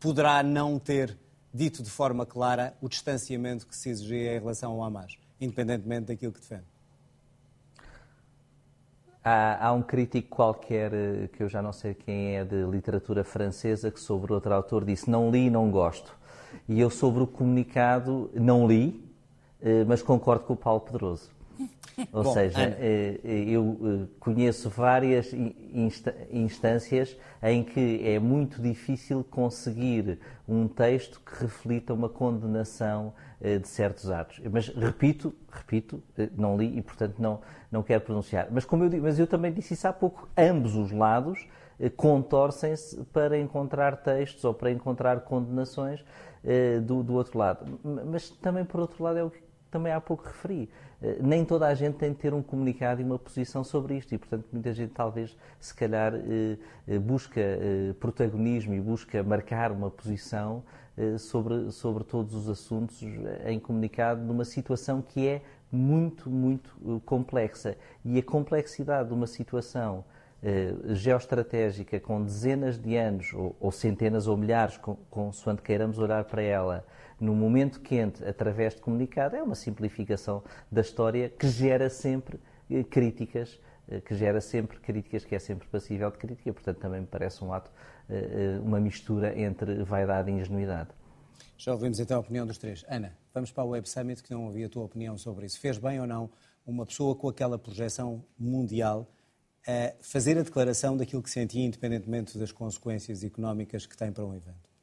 [0.00, 1.18] poderá não ter
[1.52, 6.32] dito de forma clara o distanciamento que se exigia em relação ao Hamas, independentemente daquilo
[6.32, 6.73] que defende.
[9.24, 13.24] Há, há, um crítico qualquer, eh, que eu já não sei quem é, de literatura
[13.24, 16.14] francesa, que sobre outro autor disse: Não li, não gosto.
[16.68, 19.02] E eu, sobre o comunicado, não li,
[19.62, 21.30] eh, mas concordo com o Paulo Pedroso.
[22.12, 22.76] Ou Bom, seja, Ana.
[22.78, 25.32] Eh, eu conheço várias
[26.30, 33.14] instâncias em que é muito difícil conseguir um texto que reflita uma condenação
[33.58, 34.40] de certos atos.
[34.50, 38.48] Mas repito, repito, eh, não li e portanto não, não quero pronunciar.
[38.50, 41.46] Mas como eu digo, mas eu também disse isso há pouco, ambos os lados
[41.78, 46.02] eh, contorcem-se para encontrar textos ou para encontrar condenações
[46.84, 47.80] do, do outro lado.
[47.82, 50.68] Mas também por outro lado é o que também há pouco referi.
[51.18, 54.18] Nem toda a gente tem de ter um comunicado e uma posição sobre isto e,
[54.18, 56.12] portanto, muita gente talvez, se calhar,
[57.00, 57.40] busca
[57.98, 60.83] protagonismo e busca marcar uma posição eh,
[61.18, 63.02] sobre, sobre todos os assuntos
[63.44, 65.42] em comunicado numa situação que é
[65.74, 67.76] muito, muito eh, complexa.
[68.04, 70.04] E a complexidade de uma situação
[70.42, 74.78] eh, geoestratégica com dezenas de anos, ou, ou centenas ou milhares,
[75.10, 76.86] consoante queiramos olhar para ela,
[77.20, 82.40] no momento quente, através de comunicado, é uma simplificação da história que gera sempre
[82.90, 83.60] críticas
[84.04, 87.52] que gera sempre críticas, que é sempre passível de crítica, portanto também me parece um
[87.52, 87.70] ato
[88.08, 90.90] eh, eh, uma mistura entre vaidade e ingenuidade.
[91.56, 92.84] Já ouvimos então a opinião dos três.
[92.88, 95.60] Ana, vamos para o Web Summit, que não ouvi a tua opinião sobre isso.
[95.60, 96.30] Fez bem ou não
[96.66, 99.10] uma pessoa com aquela projeção mundial
[99.66, 104.34] a fazer a declaração daquilo que sentia, independentemente das consequências económicas que tem para um
[104.34, 104.73] evento?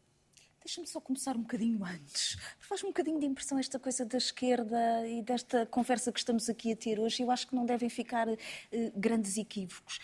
[0.64, 2.38] Deixa-me só começar um bocadinho antes.
[2.60, 6.72] Faz-me um bocadinho de impressão esta coisa da esquerda e desta conversa que estamos aqui
[6.72, 7.24] a ter hoje.
[7.24, 8.38] Eu acho que não devem ficar uh,
[8.96, 9.98] grandes equívocos.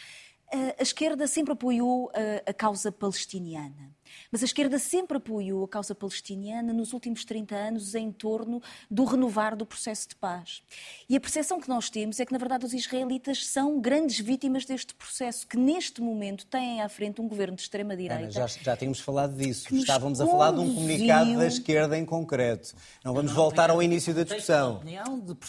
[0.52, 2.12] Uh, a esquerda sempre apoiou uh,
[2.44, 3.96] a causa palestiniana.
[4.32, 9.04] Mas a esquerda sempre apoiou a causa palestiniana nos últimos 30 anos em torno do
[9.06, 10.62] renovar do processo de paz.
[11.10, 14.66] E a percepção que nós temos é que, na verdade, os israelitas são grandes vítimas
[14.66, 18.32] deste processo, que neste momento têm à frente um governo de extrema-direita.
[18.32, 19.74] Já, já tínhamos falado disso.
[19.76, 22.76] Estávamos a falar de um comunicado da esquerda em concreto.
[23.04, 24.82] Não vamos não, voltar ao início da discussão.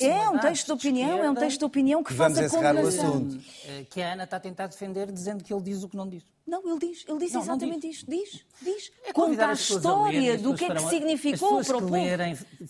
[0.01, 2.85] é um texto de opinião, é um texto de opinião que vamos faz a condenação.
[2.85, 3.45] o assunto.
[3.67, 6.09] Eh, que a Ana está a tentar defender dizendo que ele diz o que não
[6.09, 6.23] diz.
[6.49, 7.97] Não, ele diz, ele diz não, exatamente não diz.
[7.99, 8.11] isto.
[8.11, 8.93] Diz, diz.
[9.05, 11.95] É Conta a história a do que é que significou para o povo.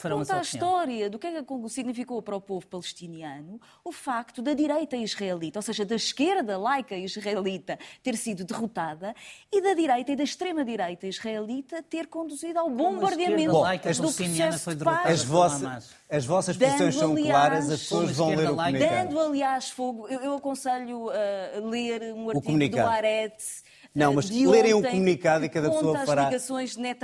[0.03, 4.53] Conta a, história do que é que significou para o povo palestiniano o facto da
[4.53, 9.15] direita israelita, ou seja, da esquerda laica israelita ter sido derrotada
[9.53, 14.85] e da direita e da extrema-direita israelita ter conduzido ao bombardeamento Bom, do processo de
[14.85, 15.07] paz.
[15.07, 19.09] As vossas, as vossas posições são claras, as pessoas vão ler o comunicado.
[19.09, 23.63] Dando, aliás, fogo, eu, eu aconselho a ler um artigo do Aretz
[23.95, 26.31] não, mas lerem um comunicado e cada pessoa fará.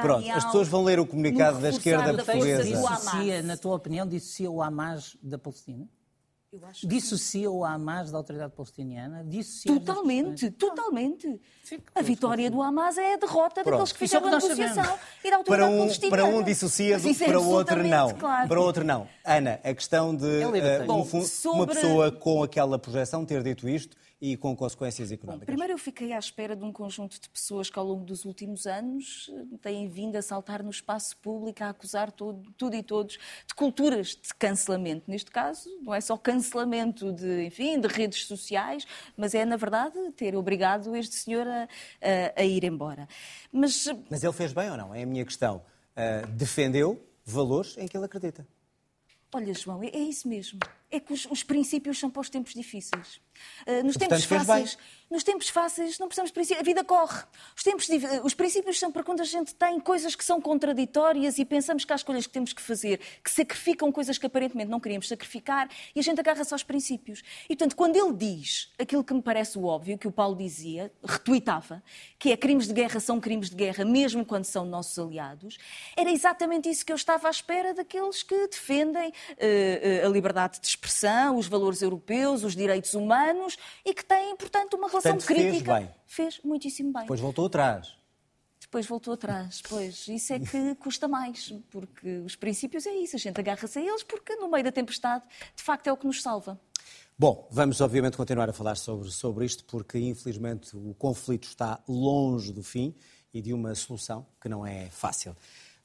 [0.01, 2.63] Pronto, as pessoas vão ler o comunicado da esquerda portuguesa.
[2.63, 5.89] Dissocia, na tua opinião, dissocia o Hamas da Palestina?
[6.85, 9.27] Dissocia o Hamas da autoridade palestiniana?
[9.67, 11.41] Totalmente, totalmente.
[11.95, 13.71] a vitória do Hamas é a derrota Pronto.
[13.71, 16.11] daqueles que fizeram a negociação e da autoridade para um, palestina.
[16.11, 18.15] Para um dissocia, é para o outro não.
[18.15, 18.49] Claro.
[18.49, 19.09] Para o outro não.
[19.25, 21.59] Ana, a questão de é uh, Bom, sobre...
[21.59, 25.47] uma pessoa com aquela projeção ter dito isto e com consequências económicas?
[25.47, 28.25] Bom, primeiro, eu fiquei à espera de um conjunto de pessoas que, ao longo dos
[28.25, 32.83] últimos anos, eh, têm vindo a saltar no espaço público, a acusar todo, tudo e
[32.83, 35.11] todos de culturas de cancelamento.
[35.11, 39.99] Neste caso, não é só cancelamento de, enfim, de redes sociais, mas é, na verdade,
[40.13, 41.69] ter obrigado este senhor a,
[42.01, 43.09] a, a ir embora.
[43.53, 43.87] Mas...
[44.09, 44.95] mas ele fez bem ou não?
[44.95, 45.63] É a minha questão.
[45.97, 48.47] Uh, defendeu valores em que ele acredita.
[49.33, 50.61] Olha, João, é, é isso mesmo.
[50.89, 53.21] É que os, os princípios são para os tempos difíceis.
[53.67, 54.79] Uh, nos tempos fáceis,
[55.11, 57.23] nos tempos fáceis não precisamos de princípios, a vida corre.
[57.57, 57.89] Os, tempos,
[58.25, 61.93] os princípios são para quando a gente tem coisas que são contraditórias e pensamos que
[61.93, 66.01] há escolhas que temos que fazer, que sacrificam coisas que aparentemente não queríamos sacrificar e
[66.01, 67.23] a gente agarra-se aos princípios.
[67.45, 70.93] E portanto, quando ele diz aquilo que me parece o óbvio, que o Paulo dizia,
[71.05, 71.83] retuitava,
[72.19, 75.59] que é crimes de guerra são crimes de guerra mesmo quando são nossos aliados,
[75.97, 80.61] era exatamente isso que eu estava à espera daqueles que defendem uh, uh, a liberdade
[80.61, 83.24] de expressão, os valores europeus, os direitos humanos
[83.85, 85.75] e que têm, portanto, uma relação Portanto, crítica.
[85.75, 85.95] Fez, bem.
[86.07, 87.03] fez muitíssimo bem.
[87.03, 87.95] Depois voltou atrás.
[88.61, 90.09] Depois voltou atrás, pois.
[90.09, 94.03] Isso é que custa mais, porque os princípios é isso, a gente agarra-se a eles,
[94.03, 96.59] porque no meio da tempestade, de facto, é o que nos salva.
[97.17, 102.53] Bom, vamos obviamente continuar a falar sobre, sobre isto, porque infelizmente o conflito está longe
[102.53, 102.93] do fim
[103.33, 105.37] e de uma solução que não é fácil.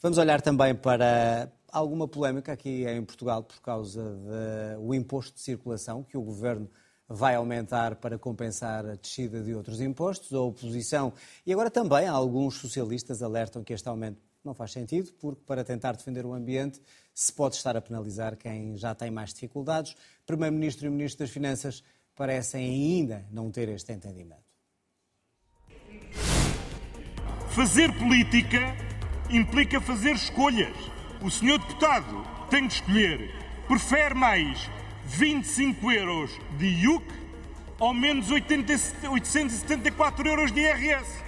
[0.01, 4.01] Vamos olhar também para alguma polémica aqui em Portugal por causa
[4.79, 6.69] do imposto de circulação que o governo
[7.09, 10.31] vai aumentar para compensar a descida de outros impostos.
[10.31, 11.11] A oposição
[11.45, 15.93] e agora também alguns socialistas alertam que este aumento não faz sentido, porque para tentar
[15.93, 16.79] defender o ambiente
[17.13, 19.95] se pode estar a penalizar quem já tem mais dificuldades.
[20.25, 21.83] Primeiro-Ministro e Ministro das Finanças
[22.15, 24.47] parecem ainda não ter este entendimento.
[27.49, 28.59] Fazer política
[29.29, 30.75] implica fazer escolhas.
[31.21, 33.31] O senhor deputado tem de escolher.
[33.67, 34.69] Prefere mais
[35.09, 37.03] 25 euros de IUC
[37.79, 38.73] ou menos 80,
[39.09, 41.23] 874 euros de IRS.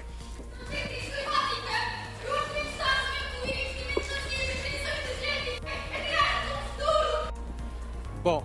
[8.23, 8.43] Bom,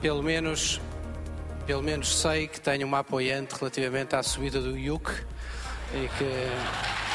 [0.00, 0.80] pelo menos,
[1.66, 5.10] pelo menos sei que tenho uma apoiante relativamente à subida do IUC
[5.92, 7.13] e que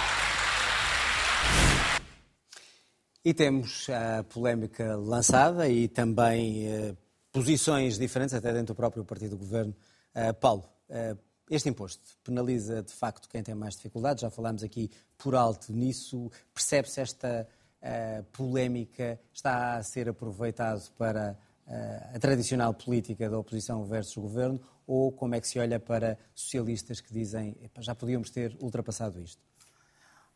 [3.24, 6.98] E temos a polémica lançada e também uh,
[7.34, 9.76] posições diferentes, até dentro do próprio partido do governo.
[10.16, 14.90] Uh, Paulo, uh, este imposto penaliza de facto quem tem mais dificuldades, já falámos aqui
[15.18, 16.32] por alto nisso.
[16.54, 17.48] Percebe-se esta
[18.34, 21.40] polémica está a ser aproveitado para
[22.14, 27.00] a tradicional política da oposição versus governo ou como é que se olha para socialistas
[27.00, 29.42] que dizem já podíamos ter ultrapassado isto?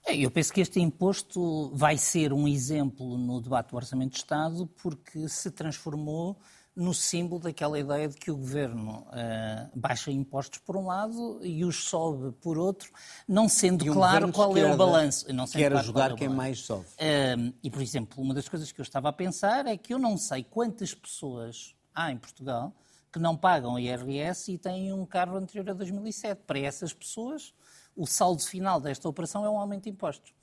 [0.06, 4.18] É, eu penso que este imposto vai ser um exemplo no debate do Orçamento de
[4.18, 6.38] Estado porque se transformou
[6.76, 11.64] no símbolo daquela ideia de que o governo uh, baixa impostos por um lado e
[11.64, 12.92] os sobe por outro,
[13.28, 15.32] não sendo um claro qual é o balanço.
[15.32, 16.86] Não quer claro ajudar é quem mais sobe.
[16.86, 20.00] Uh, e, por exemplo, uma das coisas que eu estava a pensar é que eu
[20.00, 22.74] não sei quantas pessoas há em Portugal
[23.12, 26.42] que não pagam IRS e têm um carro anterior a 2007.
[26.48, 27.54] Para essas pessoas,
[27.96, 30.34] o saldo final desta operação é um aumento de impostos.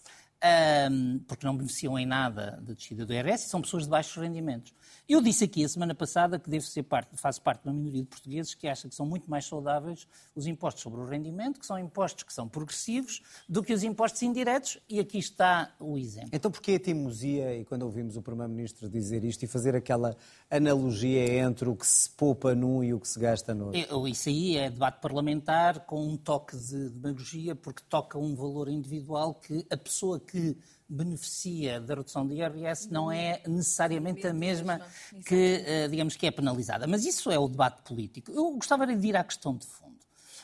[0.90, 4.16] Um, porque não beneficiam em nada da descida do IRS e são pessoas de baixos
[4.16, 4.72] rendimentos.
[5.08, 8.02] Eu disse aqui a semana passada que devo ser parte, faço parte de uma minoria
[8.02, 11.66] de portugueses que acha que são muito mais saudáveis os impostos sobre o rendimento, que
[11.66, 16.30] são impostos que são progressivos, do que os impostos indiretos, e aqui está o exemplo.
[16.32, 20.16] Então porquê a teimosia, e quando ouvimos o Primeiro-Ministro dizer isto, e fazer aquela
[20.50, 24.08] analogia entre o que se poupa num e o que se gasta no outro?
[24.08, 29.34] Isso aí é debate parlamentar com um toque de demagogia, porque toca um valor individual
[29.34, 30.56] que a pessoa que
[30.90, 34.80] beneficia da redução do IRS não é necessariamente a mesma
[35.24, 36.86] que, eh, digamos, que é penalizada.
[36.86, 38.32] Mas isso é o debate político.
[38.32, 40.00] Eu gostava de ir à questão de fundo.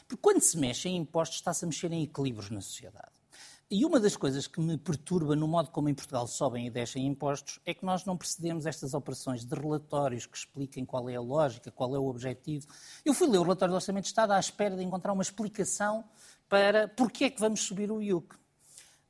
[0.07, 3.17] Porque quando se mexe em impostos, está-se a mexer em equilíbrios na sociedade.
[3.69, 7.05] E uma das coisas que me perturba no modo como em Portugal sobem e descem
[7.05, 11.21] impostos é que nós não percebemos estas operações de relatórios que expliquem qual é a
[11.21, 12.69] lógica, qual é o objetivo.
[13.05, 16.05] Eu fui ler o relatório do Orçamento de Estado à espera de encontrar uma explicação
[16.49, 18.37] para porque é que vamos subir o IUC.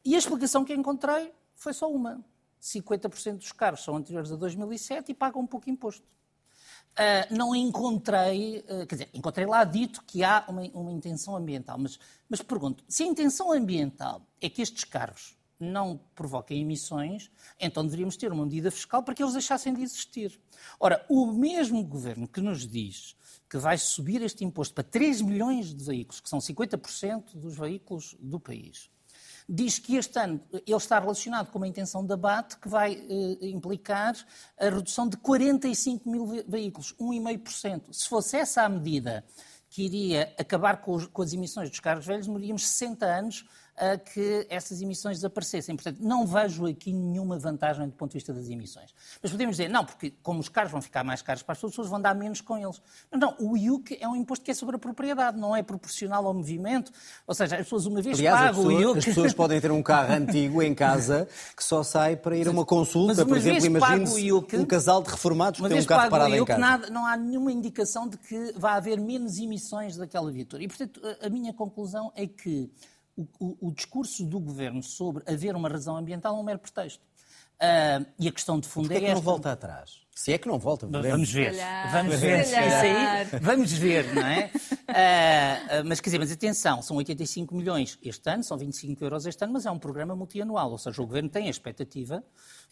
[0.07, 2.25] E a explicação que encontrei foi só uma.
[2.63, 6.07] 50% dos carros são anteriores a 2007 e pagam um pouco imposto.
[6.93, 11.77] Uh, não encontrei, uh, quer dizer, encontrei lá dito que há uma, uma intenção ambiental,
[11.77, 17.85] mas, mas pergunto, se a intenção ambiental é que estes carros não provoquem emissões, então
[17.85, 20.41] deveríamos ter uma medida fiscal para que eles deixassem de existir.
[20.79, 23.17] Ora, o mesmo governo que nos diz
[23.51, 28.17] que vai subir este imposto para 3 milhões de veículos, que são 50% dos veículos
[28.21, 28.89] do país,
[29.49, 33.47] diz que este ano ele está relacionado com uma intenção de abate que vai eh,
[33.49, 34.15] implicar
[34.59, 37.93] a redução de 45 mil veículos, 1,5%.
[37.93, 39.25] Se fosse essa a medida
[39.69, 43.45] que iria acabar com, os, com as emissões dos carros velhos, demoríamos 60 anos
[43.77, 45.75] a que essas emissões desaparecessem.
[45.77, 48.95] Portanto, não vejo aqui nenhuma vantagem do ponto de vista das emissões.
[49.23, 51.89] Mas podemos dizer, não, porque como os carros vão ficar mais caros para as pessoas,
[51.89, 52.81] vão dar menos com eles.
[53.11, 56.27] Mas não, o IUC é um imposto que é sobre a propriedade, não é proporcional
[56.27, 56.91] ao movimento.
[57.27, 58.99] Ou seja, as pessoas uma vez Aliás, pagam pessoa, o IUC...
[58.99, 62.51] As pessoas podem ter um carro antigo em casa que só sai para ir a
[62.51, 66.45] uma consulta, por exemplo, imagine um casal de reformados que tem um carro parado em
[66.45, 66.61] casa.
[66.61, 70.63] Nada, não há nenhuma indicação de que vai haver menos emissões daquela viatura.
[70.63, 72.71] E, portanto, a minha conclusão é que
[73.17, 77.03] o, o, o, discurso do governo sobre haver uma razão ambiental é um mero pretexto.
[77.57, 79.15] Uh, e a questão de fundo é, é que esta.
[79.15, 80.06] não volta atrás?
[80.17, 81.51] Se é que não volta, vamos ver.
[81.51, 82.41] Calhar, vamos ver.
[82.41, 84.51] Isso aí, vamos ver, não é?
[84.57, 89.45] Uh, mas quer dizer, mas atenção, são 85 milhões este ano, são 25 euros este
[89.45, 92.25] ano, mas é um programa multianual, ou seja, o governo tem a expectativa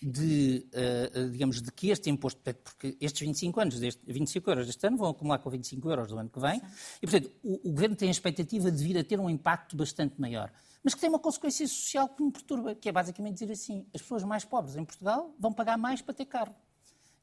[0.02, 4.86] de, uh, digamos, de que este imposto, porque estes 25 anos, deste, 25 euros deste
[4.86, 6.66] ano vão acumular com 25 euros do ano que vem, Sim.
[7.02, 10.18] e portanto o, o governo tem a expectativa de vir a ter um impacto bastante
[10.18, 10.50] maior
[10.82, 14.02] mas que tem uma consequência social que me perturba, que é basicamente dizer assim: as
[14.02, 16.54] pessoas mais pobres em Portugal vão pagar mais para ter carro.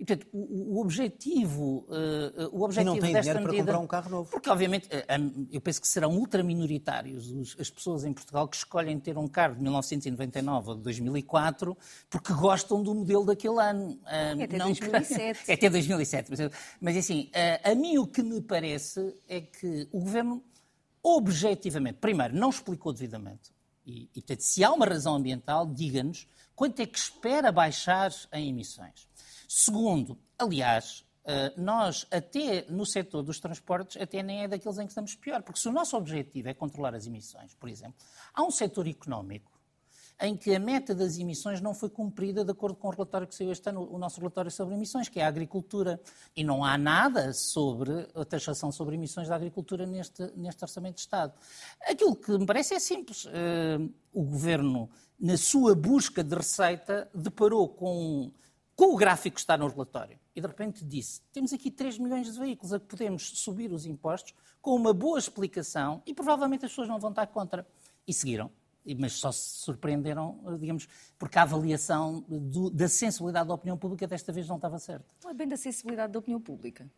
[0.02, 3.50] E, portanto, o, o objetivo, uh, o objetivo e não tem desta medida...
[3.50, 4.32] para comprar um carro novo.
[4.32, 9.16] Porque, obviamente, uh, eu penso que serão ultraminoritários as pessoas em Portugal que escolhem ter
[9.16, 11.78] um carro de 1999 ou de 2004
[12.10, 13.92] porque gostam do modelo daquele ano.
[13.92, 15.40] Uh, é até não 2007.
[15.52, 16.32] é até 2007.
[16.32, 16.40] Mas,
[16.82, 17.30] mas assim,
[17.64, 20.44] a mim o que me parece é que o Governo
[21.04, 23.52] objetivamente, primeiro, não explicou devidamente.
[23.86, 28.50] E, e portanto, se há uma razão ambiental, diga-nos quanto é que espera baixar em
[28.50, 29.08] emissões.
[29.54, 34.92] Segundo, aliás, eh, nós, até no setor dos transportes, até nem é daqueles em que
[34.92, 37.96] estamos pior, porque se o nosso objetivo é controlar as emissões, por exemplo,
[38.34, 39.52] há um setor económico
[40.22, 43.36] em que a meta das emissões não foi cumprida de acordo com o relatório que
[43.36, 46.00] saiu este ano, o nosso relatório sobre emissões, que é a agricultura.
[46.34, 51.02] E não há nada sobre a taxação sobre emissões da agricultura neste, neste Orçamento de
[51.02, 51.34] Estado.
[51.82, 53.26] Aquilo que me parece é simples.
[53.26, 58.32] Uh, o Governo, na sua busca de receita, deparou com,
[58.76, 60.20] com o gráfico que está no relatório.
[60.36, 63.86] E de repente disse: temos aqui 3 milhões de veículos a que podemos subir os
[63.86, 67.68] impostos com uma boa explicação e provavelmente as pessoas não vão estar contra.
[68.08, 68.52] E seguiram
[68.98, 74.32] mas só se surpreenderam, digamos, porque a avaliação do, da sensibilidade da opinião pública desta
[74.32, 75.06] vez não estava certa.
[75.24, 76.90] Não é bem da sensibilidade da opinião pública.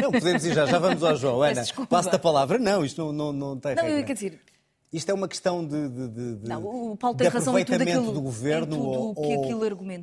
[0.00, 1.42] não, podemos ir já, já vamos ao João.
[1.42, 2.58] Ana, passo-te a palavra.
[2.58, 4.04] Não, isto não, não, não tem não, regra.
[4.04, 4.40] Quer dizer,
[4.92, 8.12] isto é uma questão de, de, de, não, o Paulo tem razão em tudo aquilo,
[8.12, 9.14] do governo ou,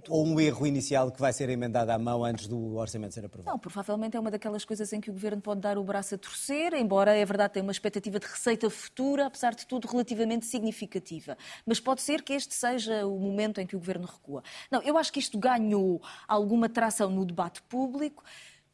[0.08, 3.52] ou um erro inicial que vai ser emendado à mão antes do orçamento ser aprovado?
[3.52, 6.18] Não, provavelmente é uma daquelas coisas em que o governo pode dar o braço a
[6.18, 11.38] torcer, embora é verdade tem uma expectativa de receita futura, apesar de tudo relativamente significativa.
[11.66, 14.42] Mas pode ser que este seja o momento em que o governo recua.
[14.72, 18.24] Não, eu acho que isto ganhou alguma tração no debate público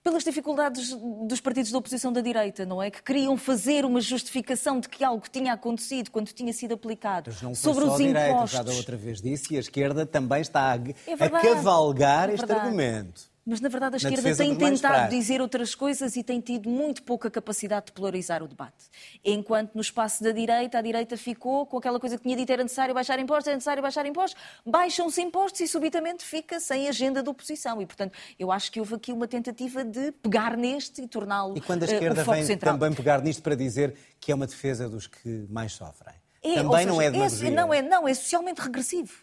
[0.04, 0.94] pelas dificuldades
[1.28, 2.92] dos partidos da oposição da direita, não é?
[2.92, 7.42] Que queriam fazer uma justificação de que algo tinha acontecido quando tinha sido aplicado Mas
[7.42, 8.52] não sobre foi só os a direita, impostos.
[8.52, 12.30] já da outra vez disse, e a esquerda também está a, É a verdade, cavalgar
[12.30, 13.33] é este argumento.
[13.46, 17.30] Mas, na verdade, a esquerda tem tentado dizer outras coisas e tem tido muito pouca
[17.30, 18.86] capacidade de polarizar o debate.
[19.24, 22.64] Enquanto no espaço da direita, a direita ficou com aquela coisa que tinha dito era
[22.64, 27.30] necessário baixar impostos, era necessário baixar impostos, baixam-se impostos e subitamente fica sem agenda de
[27.30, 27.82] oposição.
[27.82, 31.62] E, portanto, eu acho que houve aqui uma tentativa de pegar neste e torná-lo E
[31.62, 32.78] quando a eh, esquerda foco vem central.
[32.78, 36.16] também pegar nisto para dizer que é uma defesa dos que mais sofrem.
[36.42, 37.52] É, também seja, não é é- demagogia.
[37.52, 39.14] não, é, não, é socialmente regressivo.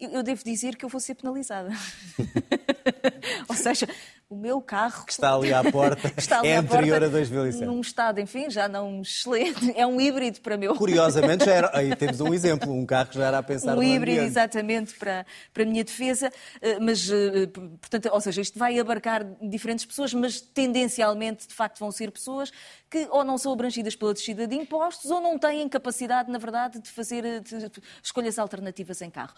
[0.00, 1.70] Eu, devo dizer que eu vou ser penalizada.
[3.48, 3.88] ou seja,
[4.30, 5.04] o meu carro.
[5.04, 7.64] Que está ali à porta, está ali é à anterior porta, a 2007.
[7.66, 9.72] Num estado, enfim, já não excelente.
[9.76, 10.74] É um híbrido para meu.
[10.76, 13.76] Curiosamente, já era, aí temos um exemplo, um carro que já era a pensar um
[13.76, 14.30] no híbrido, ambiente.
[14.30, 16.30] exatamente, para, para a minha defesa.
[16.60, 17.46] Eh, Mas, eh,
[17.80, 22.52] portanto, ou seja, isto vai abarcar diferentes pessoas, mas tendencialmente, de facto, vão ser pessoas
[22.90, 26.78] que ou não são abrangidas pela descida de impostos ou não têm capacidade, na verdade,
[26.80, 29.34] de fazer eh, de- de- escolhas alternativas em carro.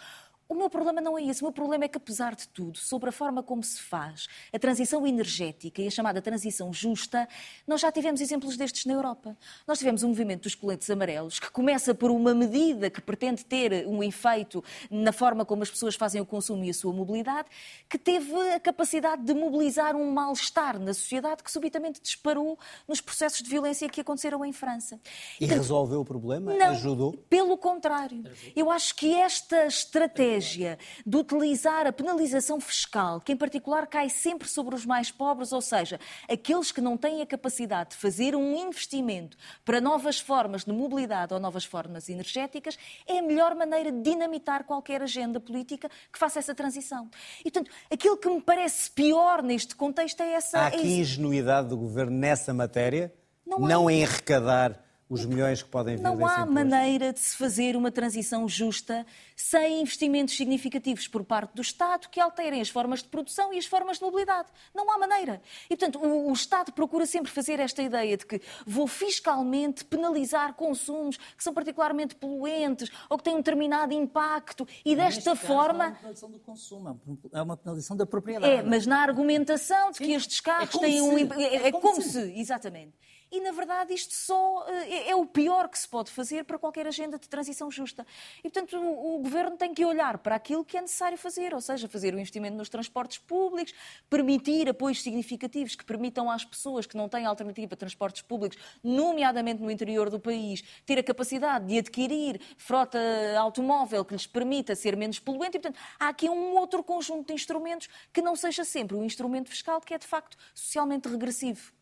[0.51, 1.43] O meu problema não é esse.
[1.43, 4.59] O meu problema é que, apesar de tudo, sobre a forma como se faz a
[4.59, 7.29] transição energética e a chamada transição justa,
[7.65, 9.37] nós já tivemos exemplos destes na Europa.
[9.65, 13.87] Nós tivemos um movimento dos coletes amarelos que começa por uma medida que pretende ter
[13.87, 17.49] um efeito na forma como as pessoas fazem o consumo e a sua mobilidade,
[17.89, 23.41] que teve a capacidade de mobilizar um mal-estar na sociedade que subitamente disparou nos processos
[23.41, 24.99] de violência que aconteceram em França.
[25.41, 26.53] E resolveu o problema?
[26.55, 27.13] Não, Ajudou?
[27.29, 28.25] Pelo contrário.
[28.57, 34.49] Eu acho que esta estratégia de utilizar a penalização fiscal, que em particular cai sempre
[34.49, 38.57] sobre os mais pobres, ou seja, aqueles que não têm a capacidade de fazer um
[38.57, 44.01] investimento para novas formas de mobilidade ou novas formas energéticas, é a melhor maneira de
[44.03, 47.09] dinamitar qualquer agenda política que faça essa transição.
[47.41, 50.59] E, portanto, aquilo que me parece pior neste contexto é essa.
[50.59, 53.13] Há é aqui esse- ingenuidade do governo nessa matéria?
[53.47, 53.59] Não.
[53.59, 54.81] Não em arrecadar
[55.11, 56.53] os milhões que podem vir Não há imposto?
[56.53, 59.05] maneira de se fazer uma transição justa
[59.37, 63.67] sem investimentos significativos por parte do Estado que alterem as formas de produção e as
[63.67, 64.49] formas de mobilidade.
[64.75, 65.43] Não há maneira.
[65.69, 70.55] E, portanto, o, o Estado procura sempre fazer esta ideia de que vou fiscalmente penalizar
[70.55, 75.37] consumos que são particularmente poluentes ou que têm um determinado impacto e desta não é
[75.37, 75.85] forma.
[75.87, 77.01] uma penalização do consumo,
[77.33, 78.53] é uma penalização da propriedade.
[78.53, 81.17] É, mas na argumentação de que estes carros É têm um.
[81.19, 81.43] se.
[81.43, 82.11] É, É é como como se.
[82.13, 82.95] se, exatamente.
[83.33, 86.59] E, na verdade, isto só eh, é, é o pior que se pode fazer para
[86.59, 88.05] qualquer agenda de transição justa.
[88.39, 91.89] E, portanto, o, governo tem que olhar para aquilo que é necessário fazer, ou seja,
[91.89, 93.73] fazer o investimento nos transportes públicos,
[94.09, 99.63] permitir apoios significativos que permitam às pessoas que não têm alternativa a transportes públicos, nomeadamente
[99.63, 102.99] no interior do país, ter a capacidade de adquirir frota
[103.39, 105.57] automóvel que lhes permita ser menos poluente.
[105.57, 109.49] E, portanto, há aqui um outro conjunto de instrumentos que não seja sempre o instrumento
[109.49, 111.73] fiscal que é, de facto, socialmente regressivo.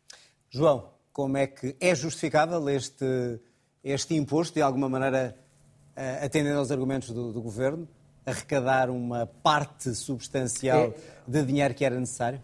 [0.51, 3.41] João, como é que é justificável este,
[3.83, 5.37] este imposto, de alguma maneira,
[5.97, 7.89] eh, atendendo aos argumentos do, do governo,
[8.25, 10.95] arrecadar uma parte substancial É.
[11.27, 12.41] de dinheiro que era necessário?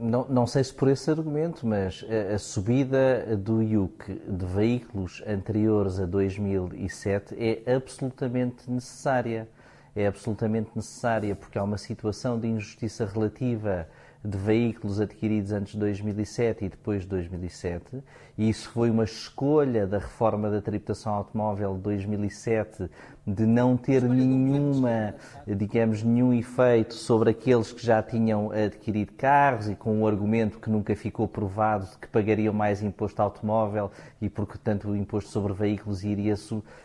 [0.00, 5.22] Não, não sei se por esse argumento, mas a, a subida do IUC de veículos
[5.26, 9.48] anteriores a 2007 é absolutamente necessária.
[9.94, 13.88] É absolutamente necessária porque há uma situação de injustiça relativa
[14.24, 18.02] de veículos adquiridos antes de 2007 e depois de 2007,
[18.36, 22.90] e isso foi uma escolha da reforma da tributação automóvel de 2007
[23.26, 25.14] de não ter nenhuma,
[25.46, 30.70] digamos, nenhum efeito sobre aqueles que já tinham adquirido carros e com o argumento que
[30.70, 33.90] nunca ficou provado de que pagariam mais imposto automóvel
[34.20, 36.34] e porque, portanto, o imposto sobre veículos iria,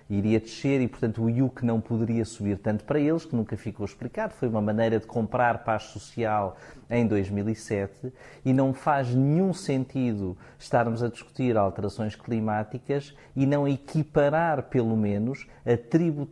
[0.09, 3.85] iria descer e, portanto, o IUC não poderia subir tanto para eles, que nunca ficou
[3.85, 4.33] explicado.
[4.33, 6.57] Foi uma maneira de comprar paz social
[6.89, 8.13] em 2007
[8.43, 15.47] e não faz nenhum sentido estarmos a discutir alterações climáticas e não equiparar, pelo menos,
[15.65, 16.24] a tributação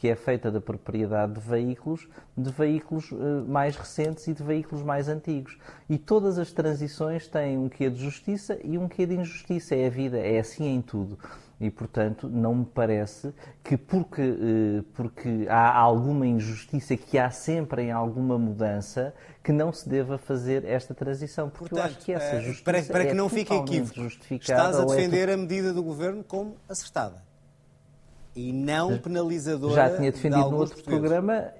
[0.00, 4.82] que é feita da propriedade de veículos, de veículos eh, mais recentes e de veículos
[4.82, 5.58] mais antigos.
[5.90, 9.74] E todas as transições têm um quê de justiça e um quê de injustiça.
[9.74, 11.18] É a vida, é assim em tudo.
[11.60, 17.82] E, portanto, não me parece que porque, eh, porque há alguma injustiça, que há sempre
[17.82, 19.12] em alguma mudança,
[19.44, 21.50] que não se deva fazer esta transição.
[21.50, 24.78] Porque eu acho que essa eh, justiça para, para que é não fique equívoco, estás
[24.78, 27.28] a é defender a medida do governo como acertada.
[28.34, 31.00] E não penalizadora já tinha de defendido no alguns outro portugueses.
[31.00, 31.52] programa.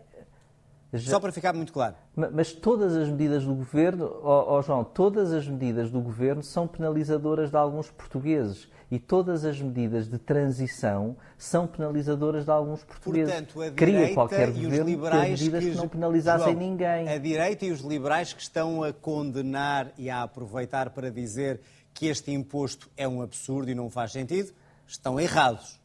[0.92, 1.12] Já...
[1.12, 1.94] Só para ficar muito claro.
[2.16, 6.66] Mas todas as medidas do governo, oh, oh, João, todas as medidas do governo são
[6.66, 13.32] penalizadoras de alguns portugueses e todas as medidas de transição são penalizadoras de alguns portugueses.
[13.32, 17.08] Portanto, a Queria qualquer governo liberais ter medidas que, que não penalizassem João, ninguém.
[17.08, 21.60] A direita e os liberais que estão a condenar e a aproveitar para dizer
[21.94, 24.52] que este imposto é um absurdo e não faz sentido,
[24.86, 25.79] estão errados.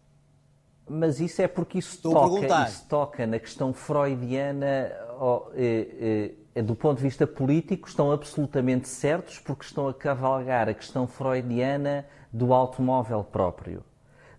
[0.88, 6.76] Mas isso é porque isso, toca, isso toca na questão freudiana, oh, eh, eh, do
[6.76, 12.54] ponto de vista político, estão absolutamente certos porque estão a cavalgar a questão freudiana do
[12.54, 13.84] automóvel próprio.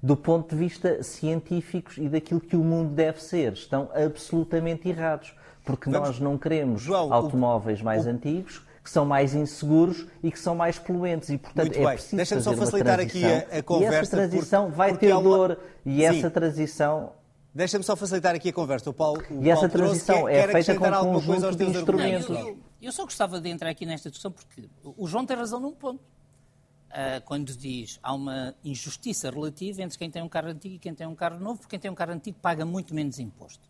[0.01, 5.35] Do ponto de vista científico e daquilo que o mundo deve ser, estão absolutamente errados.
[5.65, 6.09] Porque Vamos...
[6.09, 7.85] nós não queremos João, automóveis o...
[7.85, 8.11] mais o...
[8.11, 11.29] antigos, que são mais inseguros e que são mais poluentes.
[11.29, 11.95] E, portanto, Muito é bem.
[11.95, 13.95] preciso Deixa-me só facilitar aqui a, a, conversa.
[13.95, 14.77] E essa transição por...
[14.77, 15.23] vai ter uma...
[15.23, 15.59] dor.
[15.85, 16.05] E Sim.
[16.05, 17.13] essa transição
[17.53, 18.91] Deixa-me só facilitar aqui a conversa.
[18.91, 22.29] O Paulo, o e essa transição é feita com um conjunto de instrumentos.
[22.29, 25.73] Eu, eu, só gostava de entrar aqui nesta discussão porque o João tem razão num
[25.73, 26.01] ponto.
[26.91, 30.95] Uh, quando diz há uma injustiça relativa entre quem tem um carro antigo e quem
[30.95, 33.69] tem um carro novo, porque quem tem um carro antigo paga muito menos imposto.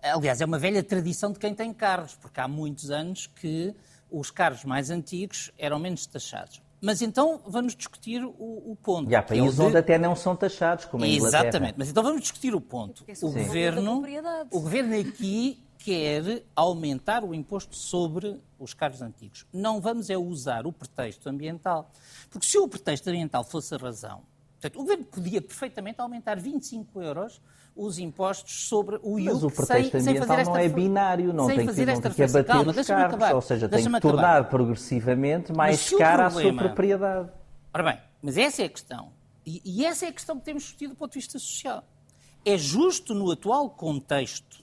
[0.00, 3.74] Aliás, é uma velha tradição de quem tem carros, porque há muitos anos que
[4.18, 6.62] os carros mais antigos eram menos taxados.
[6.80, 9.10] Mas então vamos discutir o, o ponto.
[9.10, 11.44] E há países é onde até não são taxados, como a Inglaterra.
[11.44, 13.04] Exatamente, mas então vamos discutir o ponto.
[13.22, 14.02] O governo,
[14.50, 19.46] o governo aqui quer aumentar o imposto sobre os carros antigos.
[19.52, 21.90] Não vamos é usar o pretexto ambiental.
[22.30, 27.02] Porque se o pretexto ambiental fosse a razão, portanto, o governo podia perfeitamente aumentar 25
[27.02, 27.40] euros
[27.76, 31.46] os impostos sobre o IUC Mas o pretexto sem, ambiental sem não é binário, não
[31.46, 33.34] tem que, não tem que abater Calma, os carros, acabar.
[33.34, 34.50] ou seja, tem que tornar acabar.
[34.50, 36.50] progressivamente mais cara problema...
[36.50, 37.30] a sua propriedade.
[37.72, 39.12] Ora bem, mas essa é a questão.
[39.44, 41.84] E, e essa é a questão que temos discutido do ponto de vista social.
[42.44, 44.62] É justo, no atual contexto,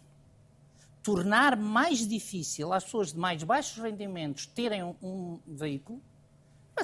[1.03, 6.01] tornar mais difícil às pessoas de mais baixos rendimentos terem um, um veículo?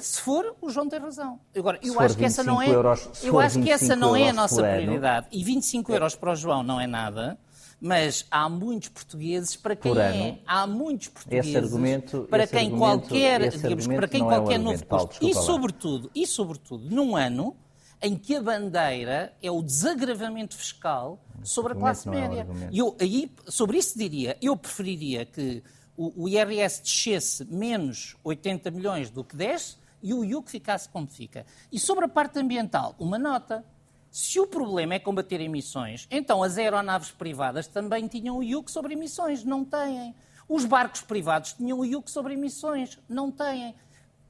[0.00, 1.40] Se for, o João tem razão.
[1.56, 4.32] Agora, eu acho que essa não é, euros, eu acho que essa não é a
[4.32, 5.26] nossa prioridade.
[5.32, 7.38] E 25 euros para o João não é nada.
[7.80, 10.38] Mas há muitos portugueses para quem é.
[10.44, 15.24] Há muitos portugueses argumento, para quem qualquer, digamos, para quem qualquer é um novo posto.
[15.24, 17.56] E sobretudo, e sobretudo, num ano
[18.02, 22.46] em que a bandeira é o desagravamento fiscal sobre a classe é média.
[22.62, 25.62] É eu, aí, sobre isso diria, eu preferiria que
[25.96, 31.06] o, o IRS descesse menos 80 milhões do que desce e o IUC ficasse como
[31.06, 31.44] fica.
[31.70, 33.64] E sobre a parte ambiental, uma nota.
[34.10, 38.94] Se o problema é combater emissões, então as aeronaves privadas também tinham o IUC sobre
[38.94, 40.14] emissões, não têm.
[40.48, 43.74] Os barcos privados tinham o IUC sobre emissões, não têm.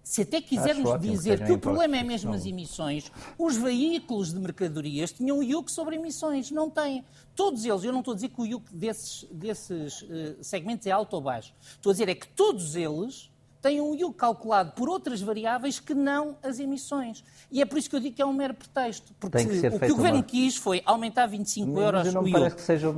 [0.09, 5.13] Se até quisermos dizer que o problema é mesmo as emissões, os veículos de mercadorias
[5.13, 7.05] tinham o IUC sobre emissões, não têm.
[7.37, 10.91] Todos eles, eu não estou a dizer que o IUC desses, desses uh, segmentos é
[10.91, 14.89] alto ou baixo, estou a dizer é que todos eles têm um IUC calculado por
[14.89, 17.25] outras variáveis que não as emissões.
[17.51, 19.13] E é por isso que eu digo que é um mero pretexto.
[19.19, 20.25] Porque que o que o Governo uma...
[20.25, 22.21] quis foi aumentar 25 Mas euros o.
[22.21, 22.27] Um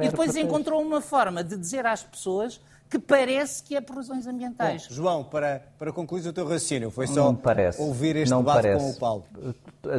[0.02, 0.38] e depois pretexto.
[0.40, 2.60] encontrou uma forma de dizer às pessoas
[2.90, 4.88] que parece que é por razões ambientais.
[4.88, 7.32] Bom, João, para, para concluir o teu raciocínio, foi só
[7.78, 8.84] ouvir este não debate parece.
[8.84, 9.24] com o Paulo.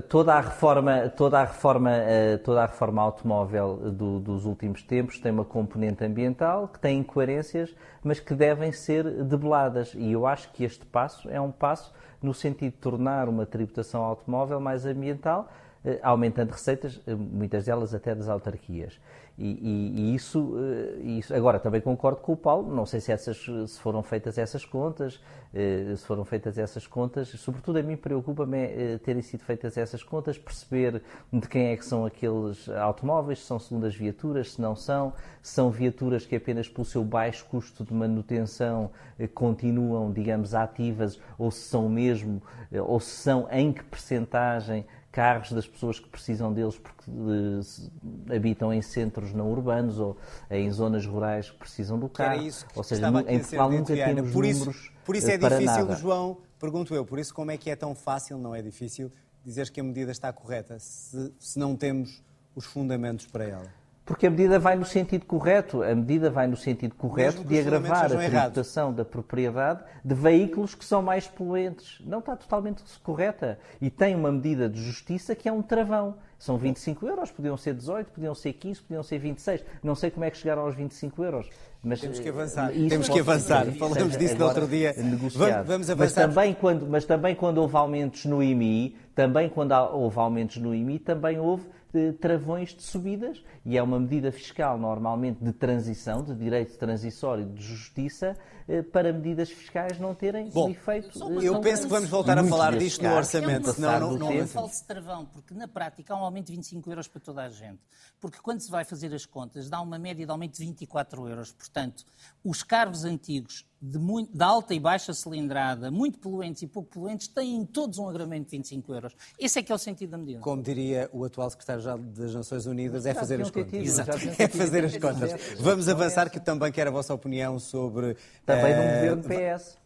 [0.09, 5.19] Toda a reforma, toda a reforma, eh, toda a reforma automóvel do, dos últimos tempos
[5.19, 7.73] tem uma componente ambiental que tem incoerências,
[8.03, 9.93] mas que devem ser debeladas.
[9.95, 14.03] E eu acho que este passo é um passo no sentido de tornar uma tributação
[14.03, 15.49] automóvel mais ambiental,
[15.85, 18.99] eh, aumentando receitas, eh, muitas delas até das autarquias.
[19.41, 23.11] E, e, e isso, eh, isso, agora também concordo com o Paulo, não sei se,
[23.11, 25.19] essas, se foram feitas essas contas,
[25.51, 31.01] se foram feitas essas contas, sobretudo a mim preocupa-me terem sido feitas essas contas, perceber
[31.33, 35.11] de quem é que são aqueles automóveis, se são segundas viaturas, se não são,
[35.41, 38.91] se são viaturas que apenas pelo seu baixo custo de manutenção
[39.33, 42.41] continuam, digamos, ativas, ou se são mesmo,
[42.87, 48.73] ou se são em que percentagem carros das pessoas que precisam deles porque de, habitam
[48.73, 50.17] em centros não urbanos ou
[50.49, 52.47] em zonas rurais que precisam do carro.
[52.75, 55.95] ou seja, em Portugal nunca temos por números isso, Por isso é difícil, nada.
[55.95, 59.11] João, pergunto eu, por isso como é que é tão fácil, não é difícil,
[59.43, 62.23] dizer que a medida está correta se, se não temos
[62.55, 63.80] os fundamentos para ela?
[64.11, 65.81] Porque a medida vai no sentido correto.
[65.83, 70.83] A medida vai no sentido correto de agravar a tributação da propriedade de veículos que
[70.83, 72.01] são mais poluentes.
[72.05, 73.57] Não está totalmente correta.
[73.79, 76.15] E tem uma medida de justiça que é um travão.
[76.37, 79.63] São 25 euros, podiam ser 18, podiam ser 15, podiam ser 26.
[79.81, 81.47] Não sei como é que chegaram aos 25 euros.
[81.83, 82.71] Mas, Temos que avançar.
[82.71, 83.65] Temos que avançar.
[83.73, 84.93] Falamos disso no outro dia.
[84.97, 85.65] Negociado.
[85.65, 86.27] Vamos avançar.
[86.27, 90.75] Mas também, quando, mas também quando houve aumentos no IMI, também quando houve aumentos no
[90.75, 91.63] IMI, também houve
[91.93, 97.45] de travões de subidas e é uma medida fiscal normalmente de transição, de direito transissório
[97.45, 98.37] de justiça,
[98.67, 101.19] eh, para medidas fiscais não terem Bom, efeito.
[101.41, 104.31] Eu penso que vamos voltar a falar disto no orçamento, é senão não, não, não
[104.31, 107.43] é um falso travão, porque na prática há um aumento de 25 euros para toda
[107.43, 107.79] a gente.
[108.19, 111.51] Porque quando se vai fazer as contas, dá uma média de aumento de 24 euros.
[111.51, 112.05] Portanto,
[112.43, 117.27] os carros antigos de, muito, de, alta e baixa cilindrada, muito poluentes e pouco poluentes,
[117.27, 119.15] têm todos um agravamento de 25 euros.
[119.39, 120.39] Esse é que é o sentido da medida.
[120.39, 123.73] Como diria o atual secretário-geral das Nações Unidas, é fazer as contas.
[123.73, 124.11] Exato.
[124.37, 125.31] É fazer as contas.
[125.59, 128.15] Vamos avançar, que também quero a vossa opinião sobre...
[128.45, 129.77] Também no governo PS.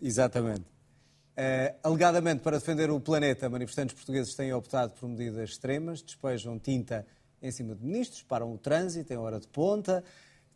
[0.00, 0.78] Exatamente.
[1.38, 7.06] Uh, alegadamente, para defender o planeta, manifestantes portugueses têm optado por medidas extremas, despejam tinta
[7.40, 10.02] em cima de ministros, param o trânsito em hora de ponta,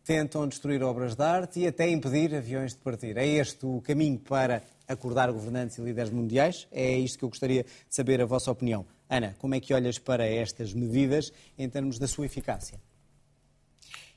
[0.03, 3.17] tentam destruir obras de arte e até impedir aviões de partir.
[3.17, 6.67] É este o caminho para acordar governantes e líderes mundiais?
[6.71, 8.85] É isto que eu gostaria de saber a vossa opinião.
[9.09, 12.79] Ana, como é que olhas para estas medidas em termos da sua eficácia?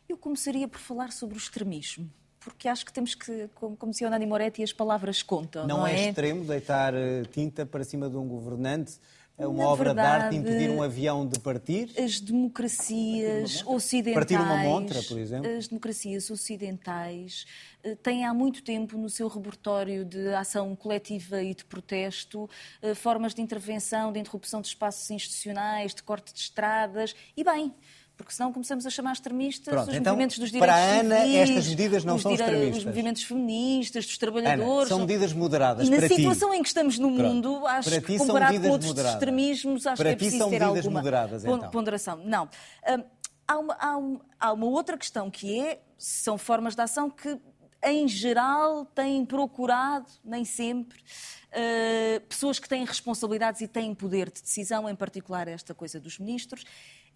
[0.08, 2.10] Eu começaria por falar sobre o extremismo
[2.46, 5.66] porque acho que temos que, como, como dizia o Nani Moretti, as palavras contam.
[5.66, 9.00] Não, não é, é extremo deitar eh, tinta para cima de um governante
[9.38, 11.90] é uma Na obra verdade, de arte impedir um avião de partir?
[11.98, 14.14] As democracias ocidentais.
[14.14, 15.50] Partir uma montra, por exemplo?
[15.56, 17.44] As democracias ocidentais
[17.84, 22.48] eh, têm há muito tempo no seu repertório de ação coletiva e de protesto
[22.80, 27.14] eh, formas de intervenção, de interrupção de espaços institucionais, de corte de estradas.
[27.36, 27.74] E bem,
[28.16, 31.20] porque senão começamos a chamar extremistas Pronto, os então, movimentos dos direitos Para a Ana,
[31.20, 32.78] civis, estas medidas não são extremistas.
[32.78, 34.70] Os movimentos feministas, dos trabalhadores.
[34.70, 36.56] Ana, são medidas moderadas e na situação ti.
[36.56, 37.28] em que estamos no Pronto.
[37.28, 39.14] mundo, acho para que comparado com outros moderadas.
[39.14, 41.70] extremismos, acho para que é preciso são ter medidas alguma moderadas, então.
[41.70, 42.16] ponderação.
[42.24, 42.44] Não.
[42.44, 43.04] Hum,
[43.46, 47.38] há, uma, há, uma, há uma outra questão que é, são formas de ação que
[47.84, 54.42] em geral, têm procurado, nem sempre, uh, pessoas que têm responsabilidades e têm poder de
[54.42, 56.64] decisão, em particular esta coisa dos ministros,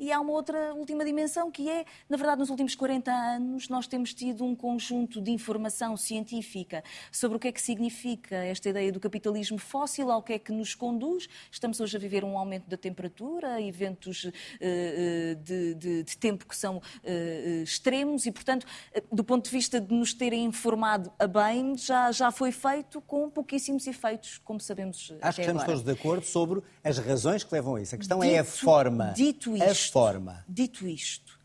[0.01, 3.87] e há uma outra última dimensão que é, na verdade, nos últimos 40 anos nós
[3.87, 6.83] temos tido um conjunto de informação científica
[7.13, 10.53] sobre o que é que significa esta ideia do capitalismo fóssil, ao que é que
[10.53, 11.29] nos conduz.
[11.51, 14.31] Estamos hoje a viver um aumento da temperatura, eventos uh,
[15.43, 18.67] de, de, de, tempo que são uh, extremos e, portanto,
[19.13, 23.29] do ponto de vista de nos terem informado a bem, já, já foi feito com
[23.29, 25.67] pouquíssimos efeitos, como sabemos Acho que estamos agora.
[25.67, 27.95] todos de acordo sobre as razões que levam a isso.
[27.95, 29.13] A questão dito, é a forma.
[29.15, 30.45] Dito isto, forma.
[30.49, 31.38] Dito isto,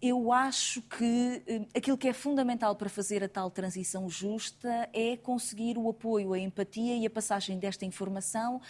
[0.00, 5.16] eu acho que eh, aquilo que é fundamental para fazer a tal transição justa é
[5.16, 8.60] conseguir o apoio, a empatia e a passagem desta informação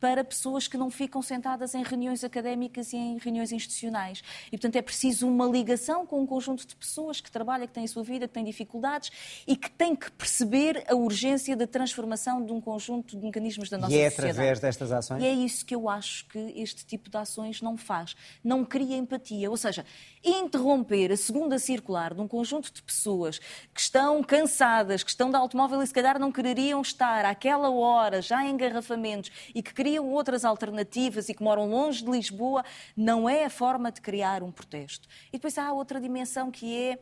[0.00, 4.22] para pessoas que não ficam sentadas em reuniões académicas e em reuniões institucionais.
[4.46, 7.84] E, portanto, é preciso uma ligação com um conjunto de pessoas que trabalham, que têm
[7.84, 9.12] a sua vida, que têm dificuldades
[9.46, 13.76] e que têm que perceber a urgência da transformação de um conjunto de mecanismos da
[13.76, 14.04] nossa sociedade.
[14.04, 14.38] E é sociedade.
[14.38, 15.22] através destas ações?
[15.22, 18.16] E é isso que eu acho que este tipo de ações não faz.
[18.42, 19.50] Não cria empatia.
[19.50, 19.84] Ou seja,
[20.24, 23.38] interromper a segunda circular de um conjunto de pessoas
[23.74, 28.22] que estão cansadas, que estão de automóvel e se calhar não quereriam estar àquela hora
[28.22, 32.64] já em engarrafamentos e que queriam outras alternativas e que moram longe de Lisboa,
[32.96, 35.08] não é a forma de criar um protesto.
[35.28, 36.98] E depois há outra dimensão que é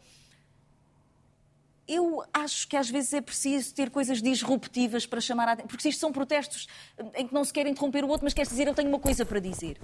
[1.89, 5.69] eu acho que às vezes é preciso ter coisas disruptivas para chamar a atenção.
[5.69, 6.69] Porque isto são protestos
[7.17, 9.25] em que não se quer interromper o outro, mas quer dizer, eu tenho uma coisa
[9.25, 9.79] para dizer.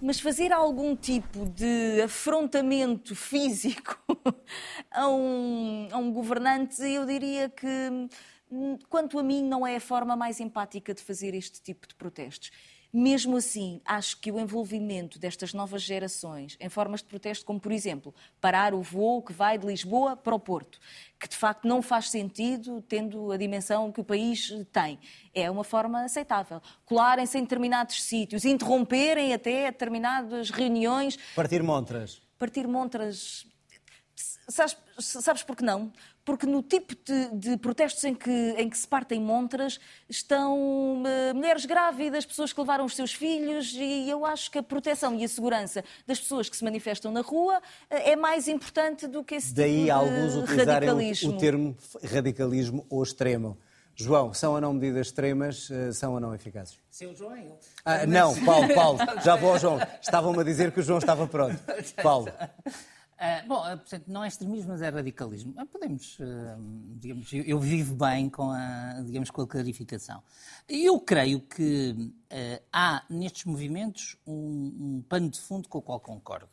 [0.00, 3.98] Mas fazer algum tipo de afrontamento físico
[4.92, 7.66] a um, a um governante, eu diria que,
[8.88, 12.50] quanto a mim, não é a forma mais empática de fazer este tipo de protestos.
[12.90, 17.70] Mesmo assim, acho que o envolvimento destas novas gerações em formas de protesto, como por
[17.70, 20.80] exemplo, parar o voo que vai de Lisboa para o Porto,
[21.20, 24.98] que de facto não faz sentido, tendo a dimensão que o país tem,
[25.34, 26.62] é uma forma aceitável.
[26.86, 31.18] Colarem-se em determinados sítios, interromperem até determinadas reuniões.
[31.36, 32.22] Partir montras.
[32.38, 33.46] Partir montras.
[34.48, 35.92] Sabes, sabes por que não?
[36.28, 41.34] Porque no tipo de, de, protestos em que, em que se partem montras estão uh,
[41.34, 45.24] mulheres grávidas, pessoas que levaram os seus filhos, e eu acho que a proteção e
[45.24, 49.36] a segurança das pessoas que se manifestam na rua uh, é mais importante do que
[49.36, 51.32] esse Daí tipo de alguns utilizarem radicalismo.
[51.32, 53.56] O, o termo radicalismo ou extremo.
[53.96, 56.78] João, são ou não medidas extremas, uh, são ou não eficazes?
[56.90, 57.54] Seu João é ele.
[57.86, 59.78] Ah, não, Paulo, Paulo, já vou ao João.
[60.02, 61.58] Estavam-me a dizer que o João estava pronto.
[62.02, 62.28] Paulo.
[63.18, 65.52] Uh, bom, portanto, não é extremismo, mas é radicalismo.
[65.60, 66.24] Uh, podemos, uh,
[67.00, 70.22] digamos, eu, eu, vivo bem com a, digamos, com a clarificação.
[70.68, 72.14] Eu creio que
[72.72, 76.48] há nestes movimentos um, um pano de fundo com o qual concordo.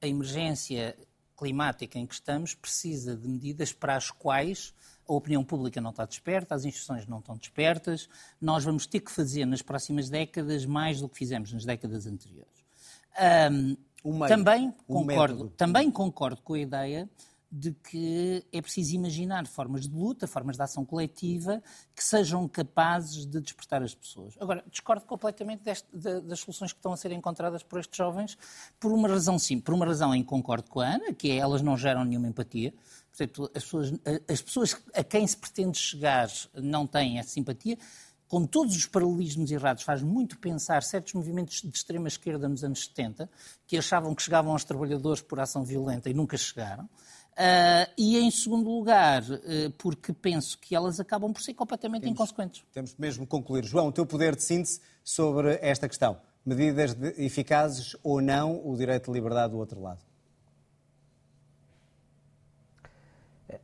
[0.00, 0.96] A emergência
[1.36, 4.74] climática em que estamos precisa de medidas para as quais
[5.06, 8.08] a opinião pública não está desperta, as instituições não estão despertas.
[8.40, 12.60] Nós vamos ter que fazer nas próximas décadas mais do que fizemos nas décadas anteriores.
[13.50, 13.76] Um,
[14.28, 17.08] também, concordo, também concordo com a ideia
[17.52, 21.60] de que é preciso imaginar formas de luta, formas de ação coletiva
[21.96, 24.36] que sejam capazes de despertar as pessoas.
[24.38, 28.38] Agora, discordo completamente deste, de, das soluções que estão a ser encontradas por estes jovens
[28.78, 31.60] por uma razão sim, por uma razão em concordo com a Ana, que é elas
[31.60, 32.72] não geram nenhuma empatia.
[33.08, 33.92] Portanto, as pessoas,
[34.28, 37.76] as pessoas a quem se pretende chegar não têm essa simpatia
[38.30, 42.84] com todos os paralelismos errados, faz muito pensar certos movimentos de extrema esquerda nos anos
[42.84, 43.28] 70,
[43.66, 46.84] que achavam que chegavam aos trabalhadores por ação violenta e nunca chegaram.
[46.84, 52.14] Uh, e em segundo lugar, uh, porque penso que elas acabam por ser completamente temos,
[52.14, 52.62] inconsequentes.
[52.72, 53.64] Temos mesmo que concluir.
[53.64, 56.16] João, o teu poder de síntese sobre esta questão.
[56.46, 60.09] Medidas eficazes ou não o direito de liberdade do outro lado?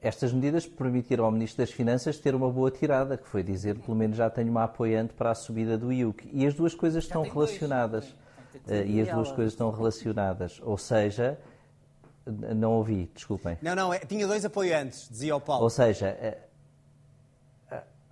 [0.01, 3.97] Estas medidas permitiram ao Ministro das Finanças ter uma boa tirada, que foi dizer, pelo
[3.97, 6.29] menos já tenho uma apoiante para a subida do IUC.
[6.33, 8.15] E as duas coisas estão relacionadas.
[8.67, 8.87] Dois.
[8.87, 10.61] Uh, e as duas coisas estão relacionadas.
[10.63, 11.39] Ou seja,
[12.27, 13.59] não ouvi, desculpem.
[13.63, 15.65] Não, não, é, tinha dois apoiantes, dizia o Paulo.
[15.65, 16.39] Ou seja, é,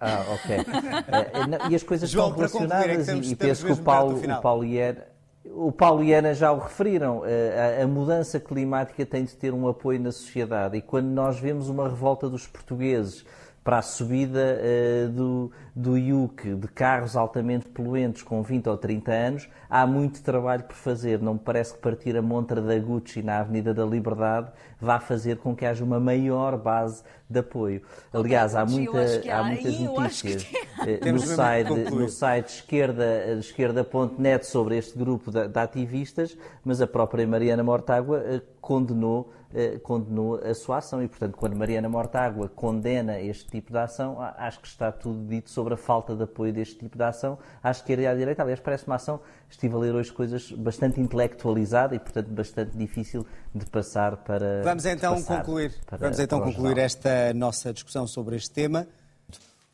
[0.01, 0.57] ah, ok.
[1.71, 4.41] E as coisas João, estão relacionadas concluir, é temos, e, penso que o Paulo, o
[4.43, 5.07] Paulo e Ana,
[5.47, 7.23] o Paulo e Ana já o referiram.
[7.23, 11.69] A, a, mudança climática tem de ter um apoio na sociedade e quando nós vemos
[11.69, 13.25] uma revolta dos portugueses
[13.65, 19.11] para a subida uh, do, do IUC de carros altamente poluentes com 20 ou 30
[19.11, 21.21] anos, há muito trabalho por fazer.
[21.23, 25.39] Não me parece que partir a montra da Gucci na Avenida da Liberdade vá fazer
[25.39, 27.81] com que haja uma maior base de apoio.
[28.13, 28.99] Aliás, há, muita,
[29.31, 35.49] há, há muitas notícias uh, no, site, no site esquerda, esquerda.net sobre este grupo de,
[35.49, 41.07] de, ativistas, mas a própria Mariana Mortágua uh, condenou eh, condenou a sua ação e,
[41.07, 45.75] portanto, quando Mariana Mortágua condena este tipo de ação, acho que está tudo dito sobre
[45.75, 48.43] a falta de apoio deste tipo de ação à esquerda e à direita.
[48.43, 53.25] Aliás, parece uma ação, estive a ler hoje coisas bastante intelectualizada e, portanto, bastante difícil
[53.55, 54.63] de passar para.
[54.65, 58.89] Vamos então concluir, para, vamos então concluir esta nossa discussão sobre este tema.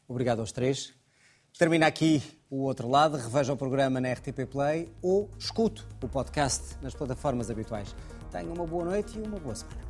[0.06, 0.92] Obrigado aos três.
[1.56, 6.76] Termina aqui o outro lado, reveja o programa na RTP Play ou escute o podcast
[6.82, 7.94] nas plataformas habituais.
[8.30, 9.80] Tenha uma boa noite e uma boa semana.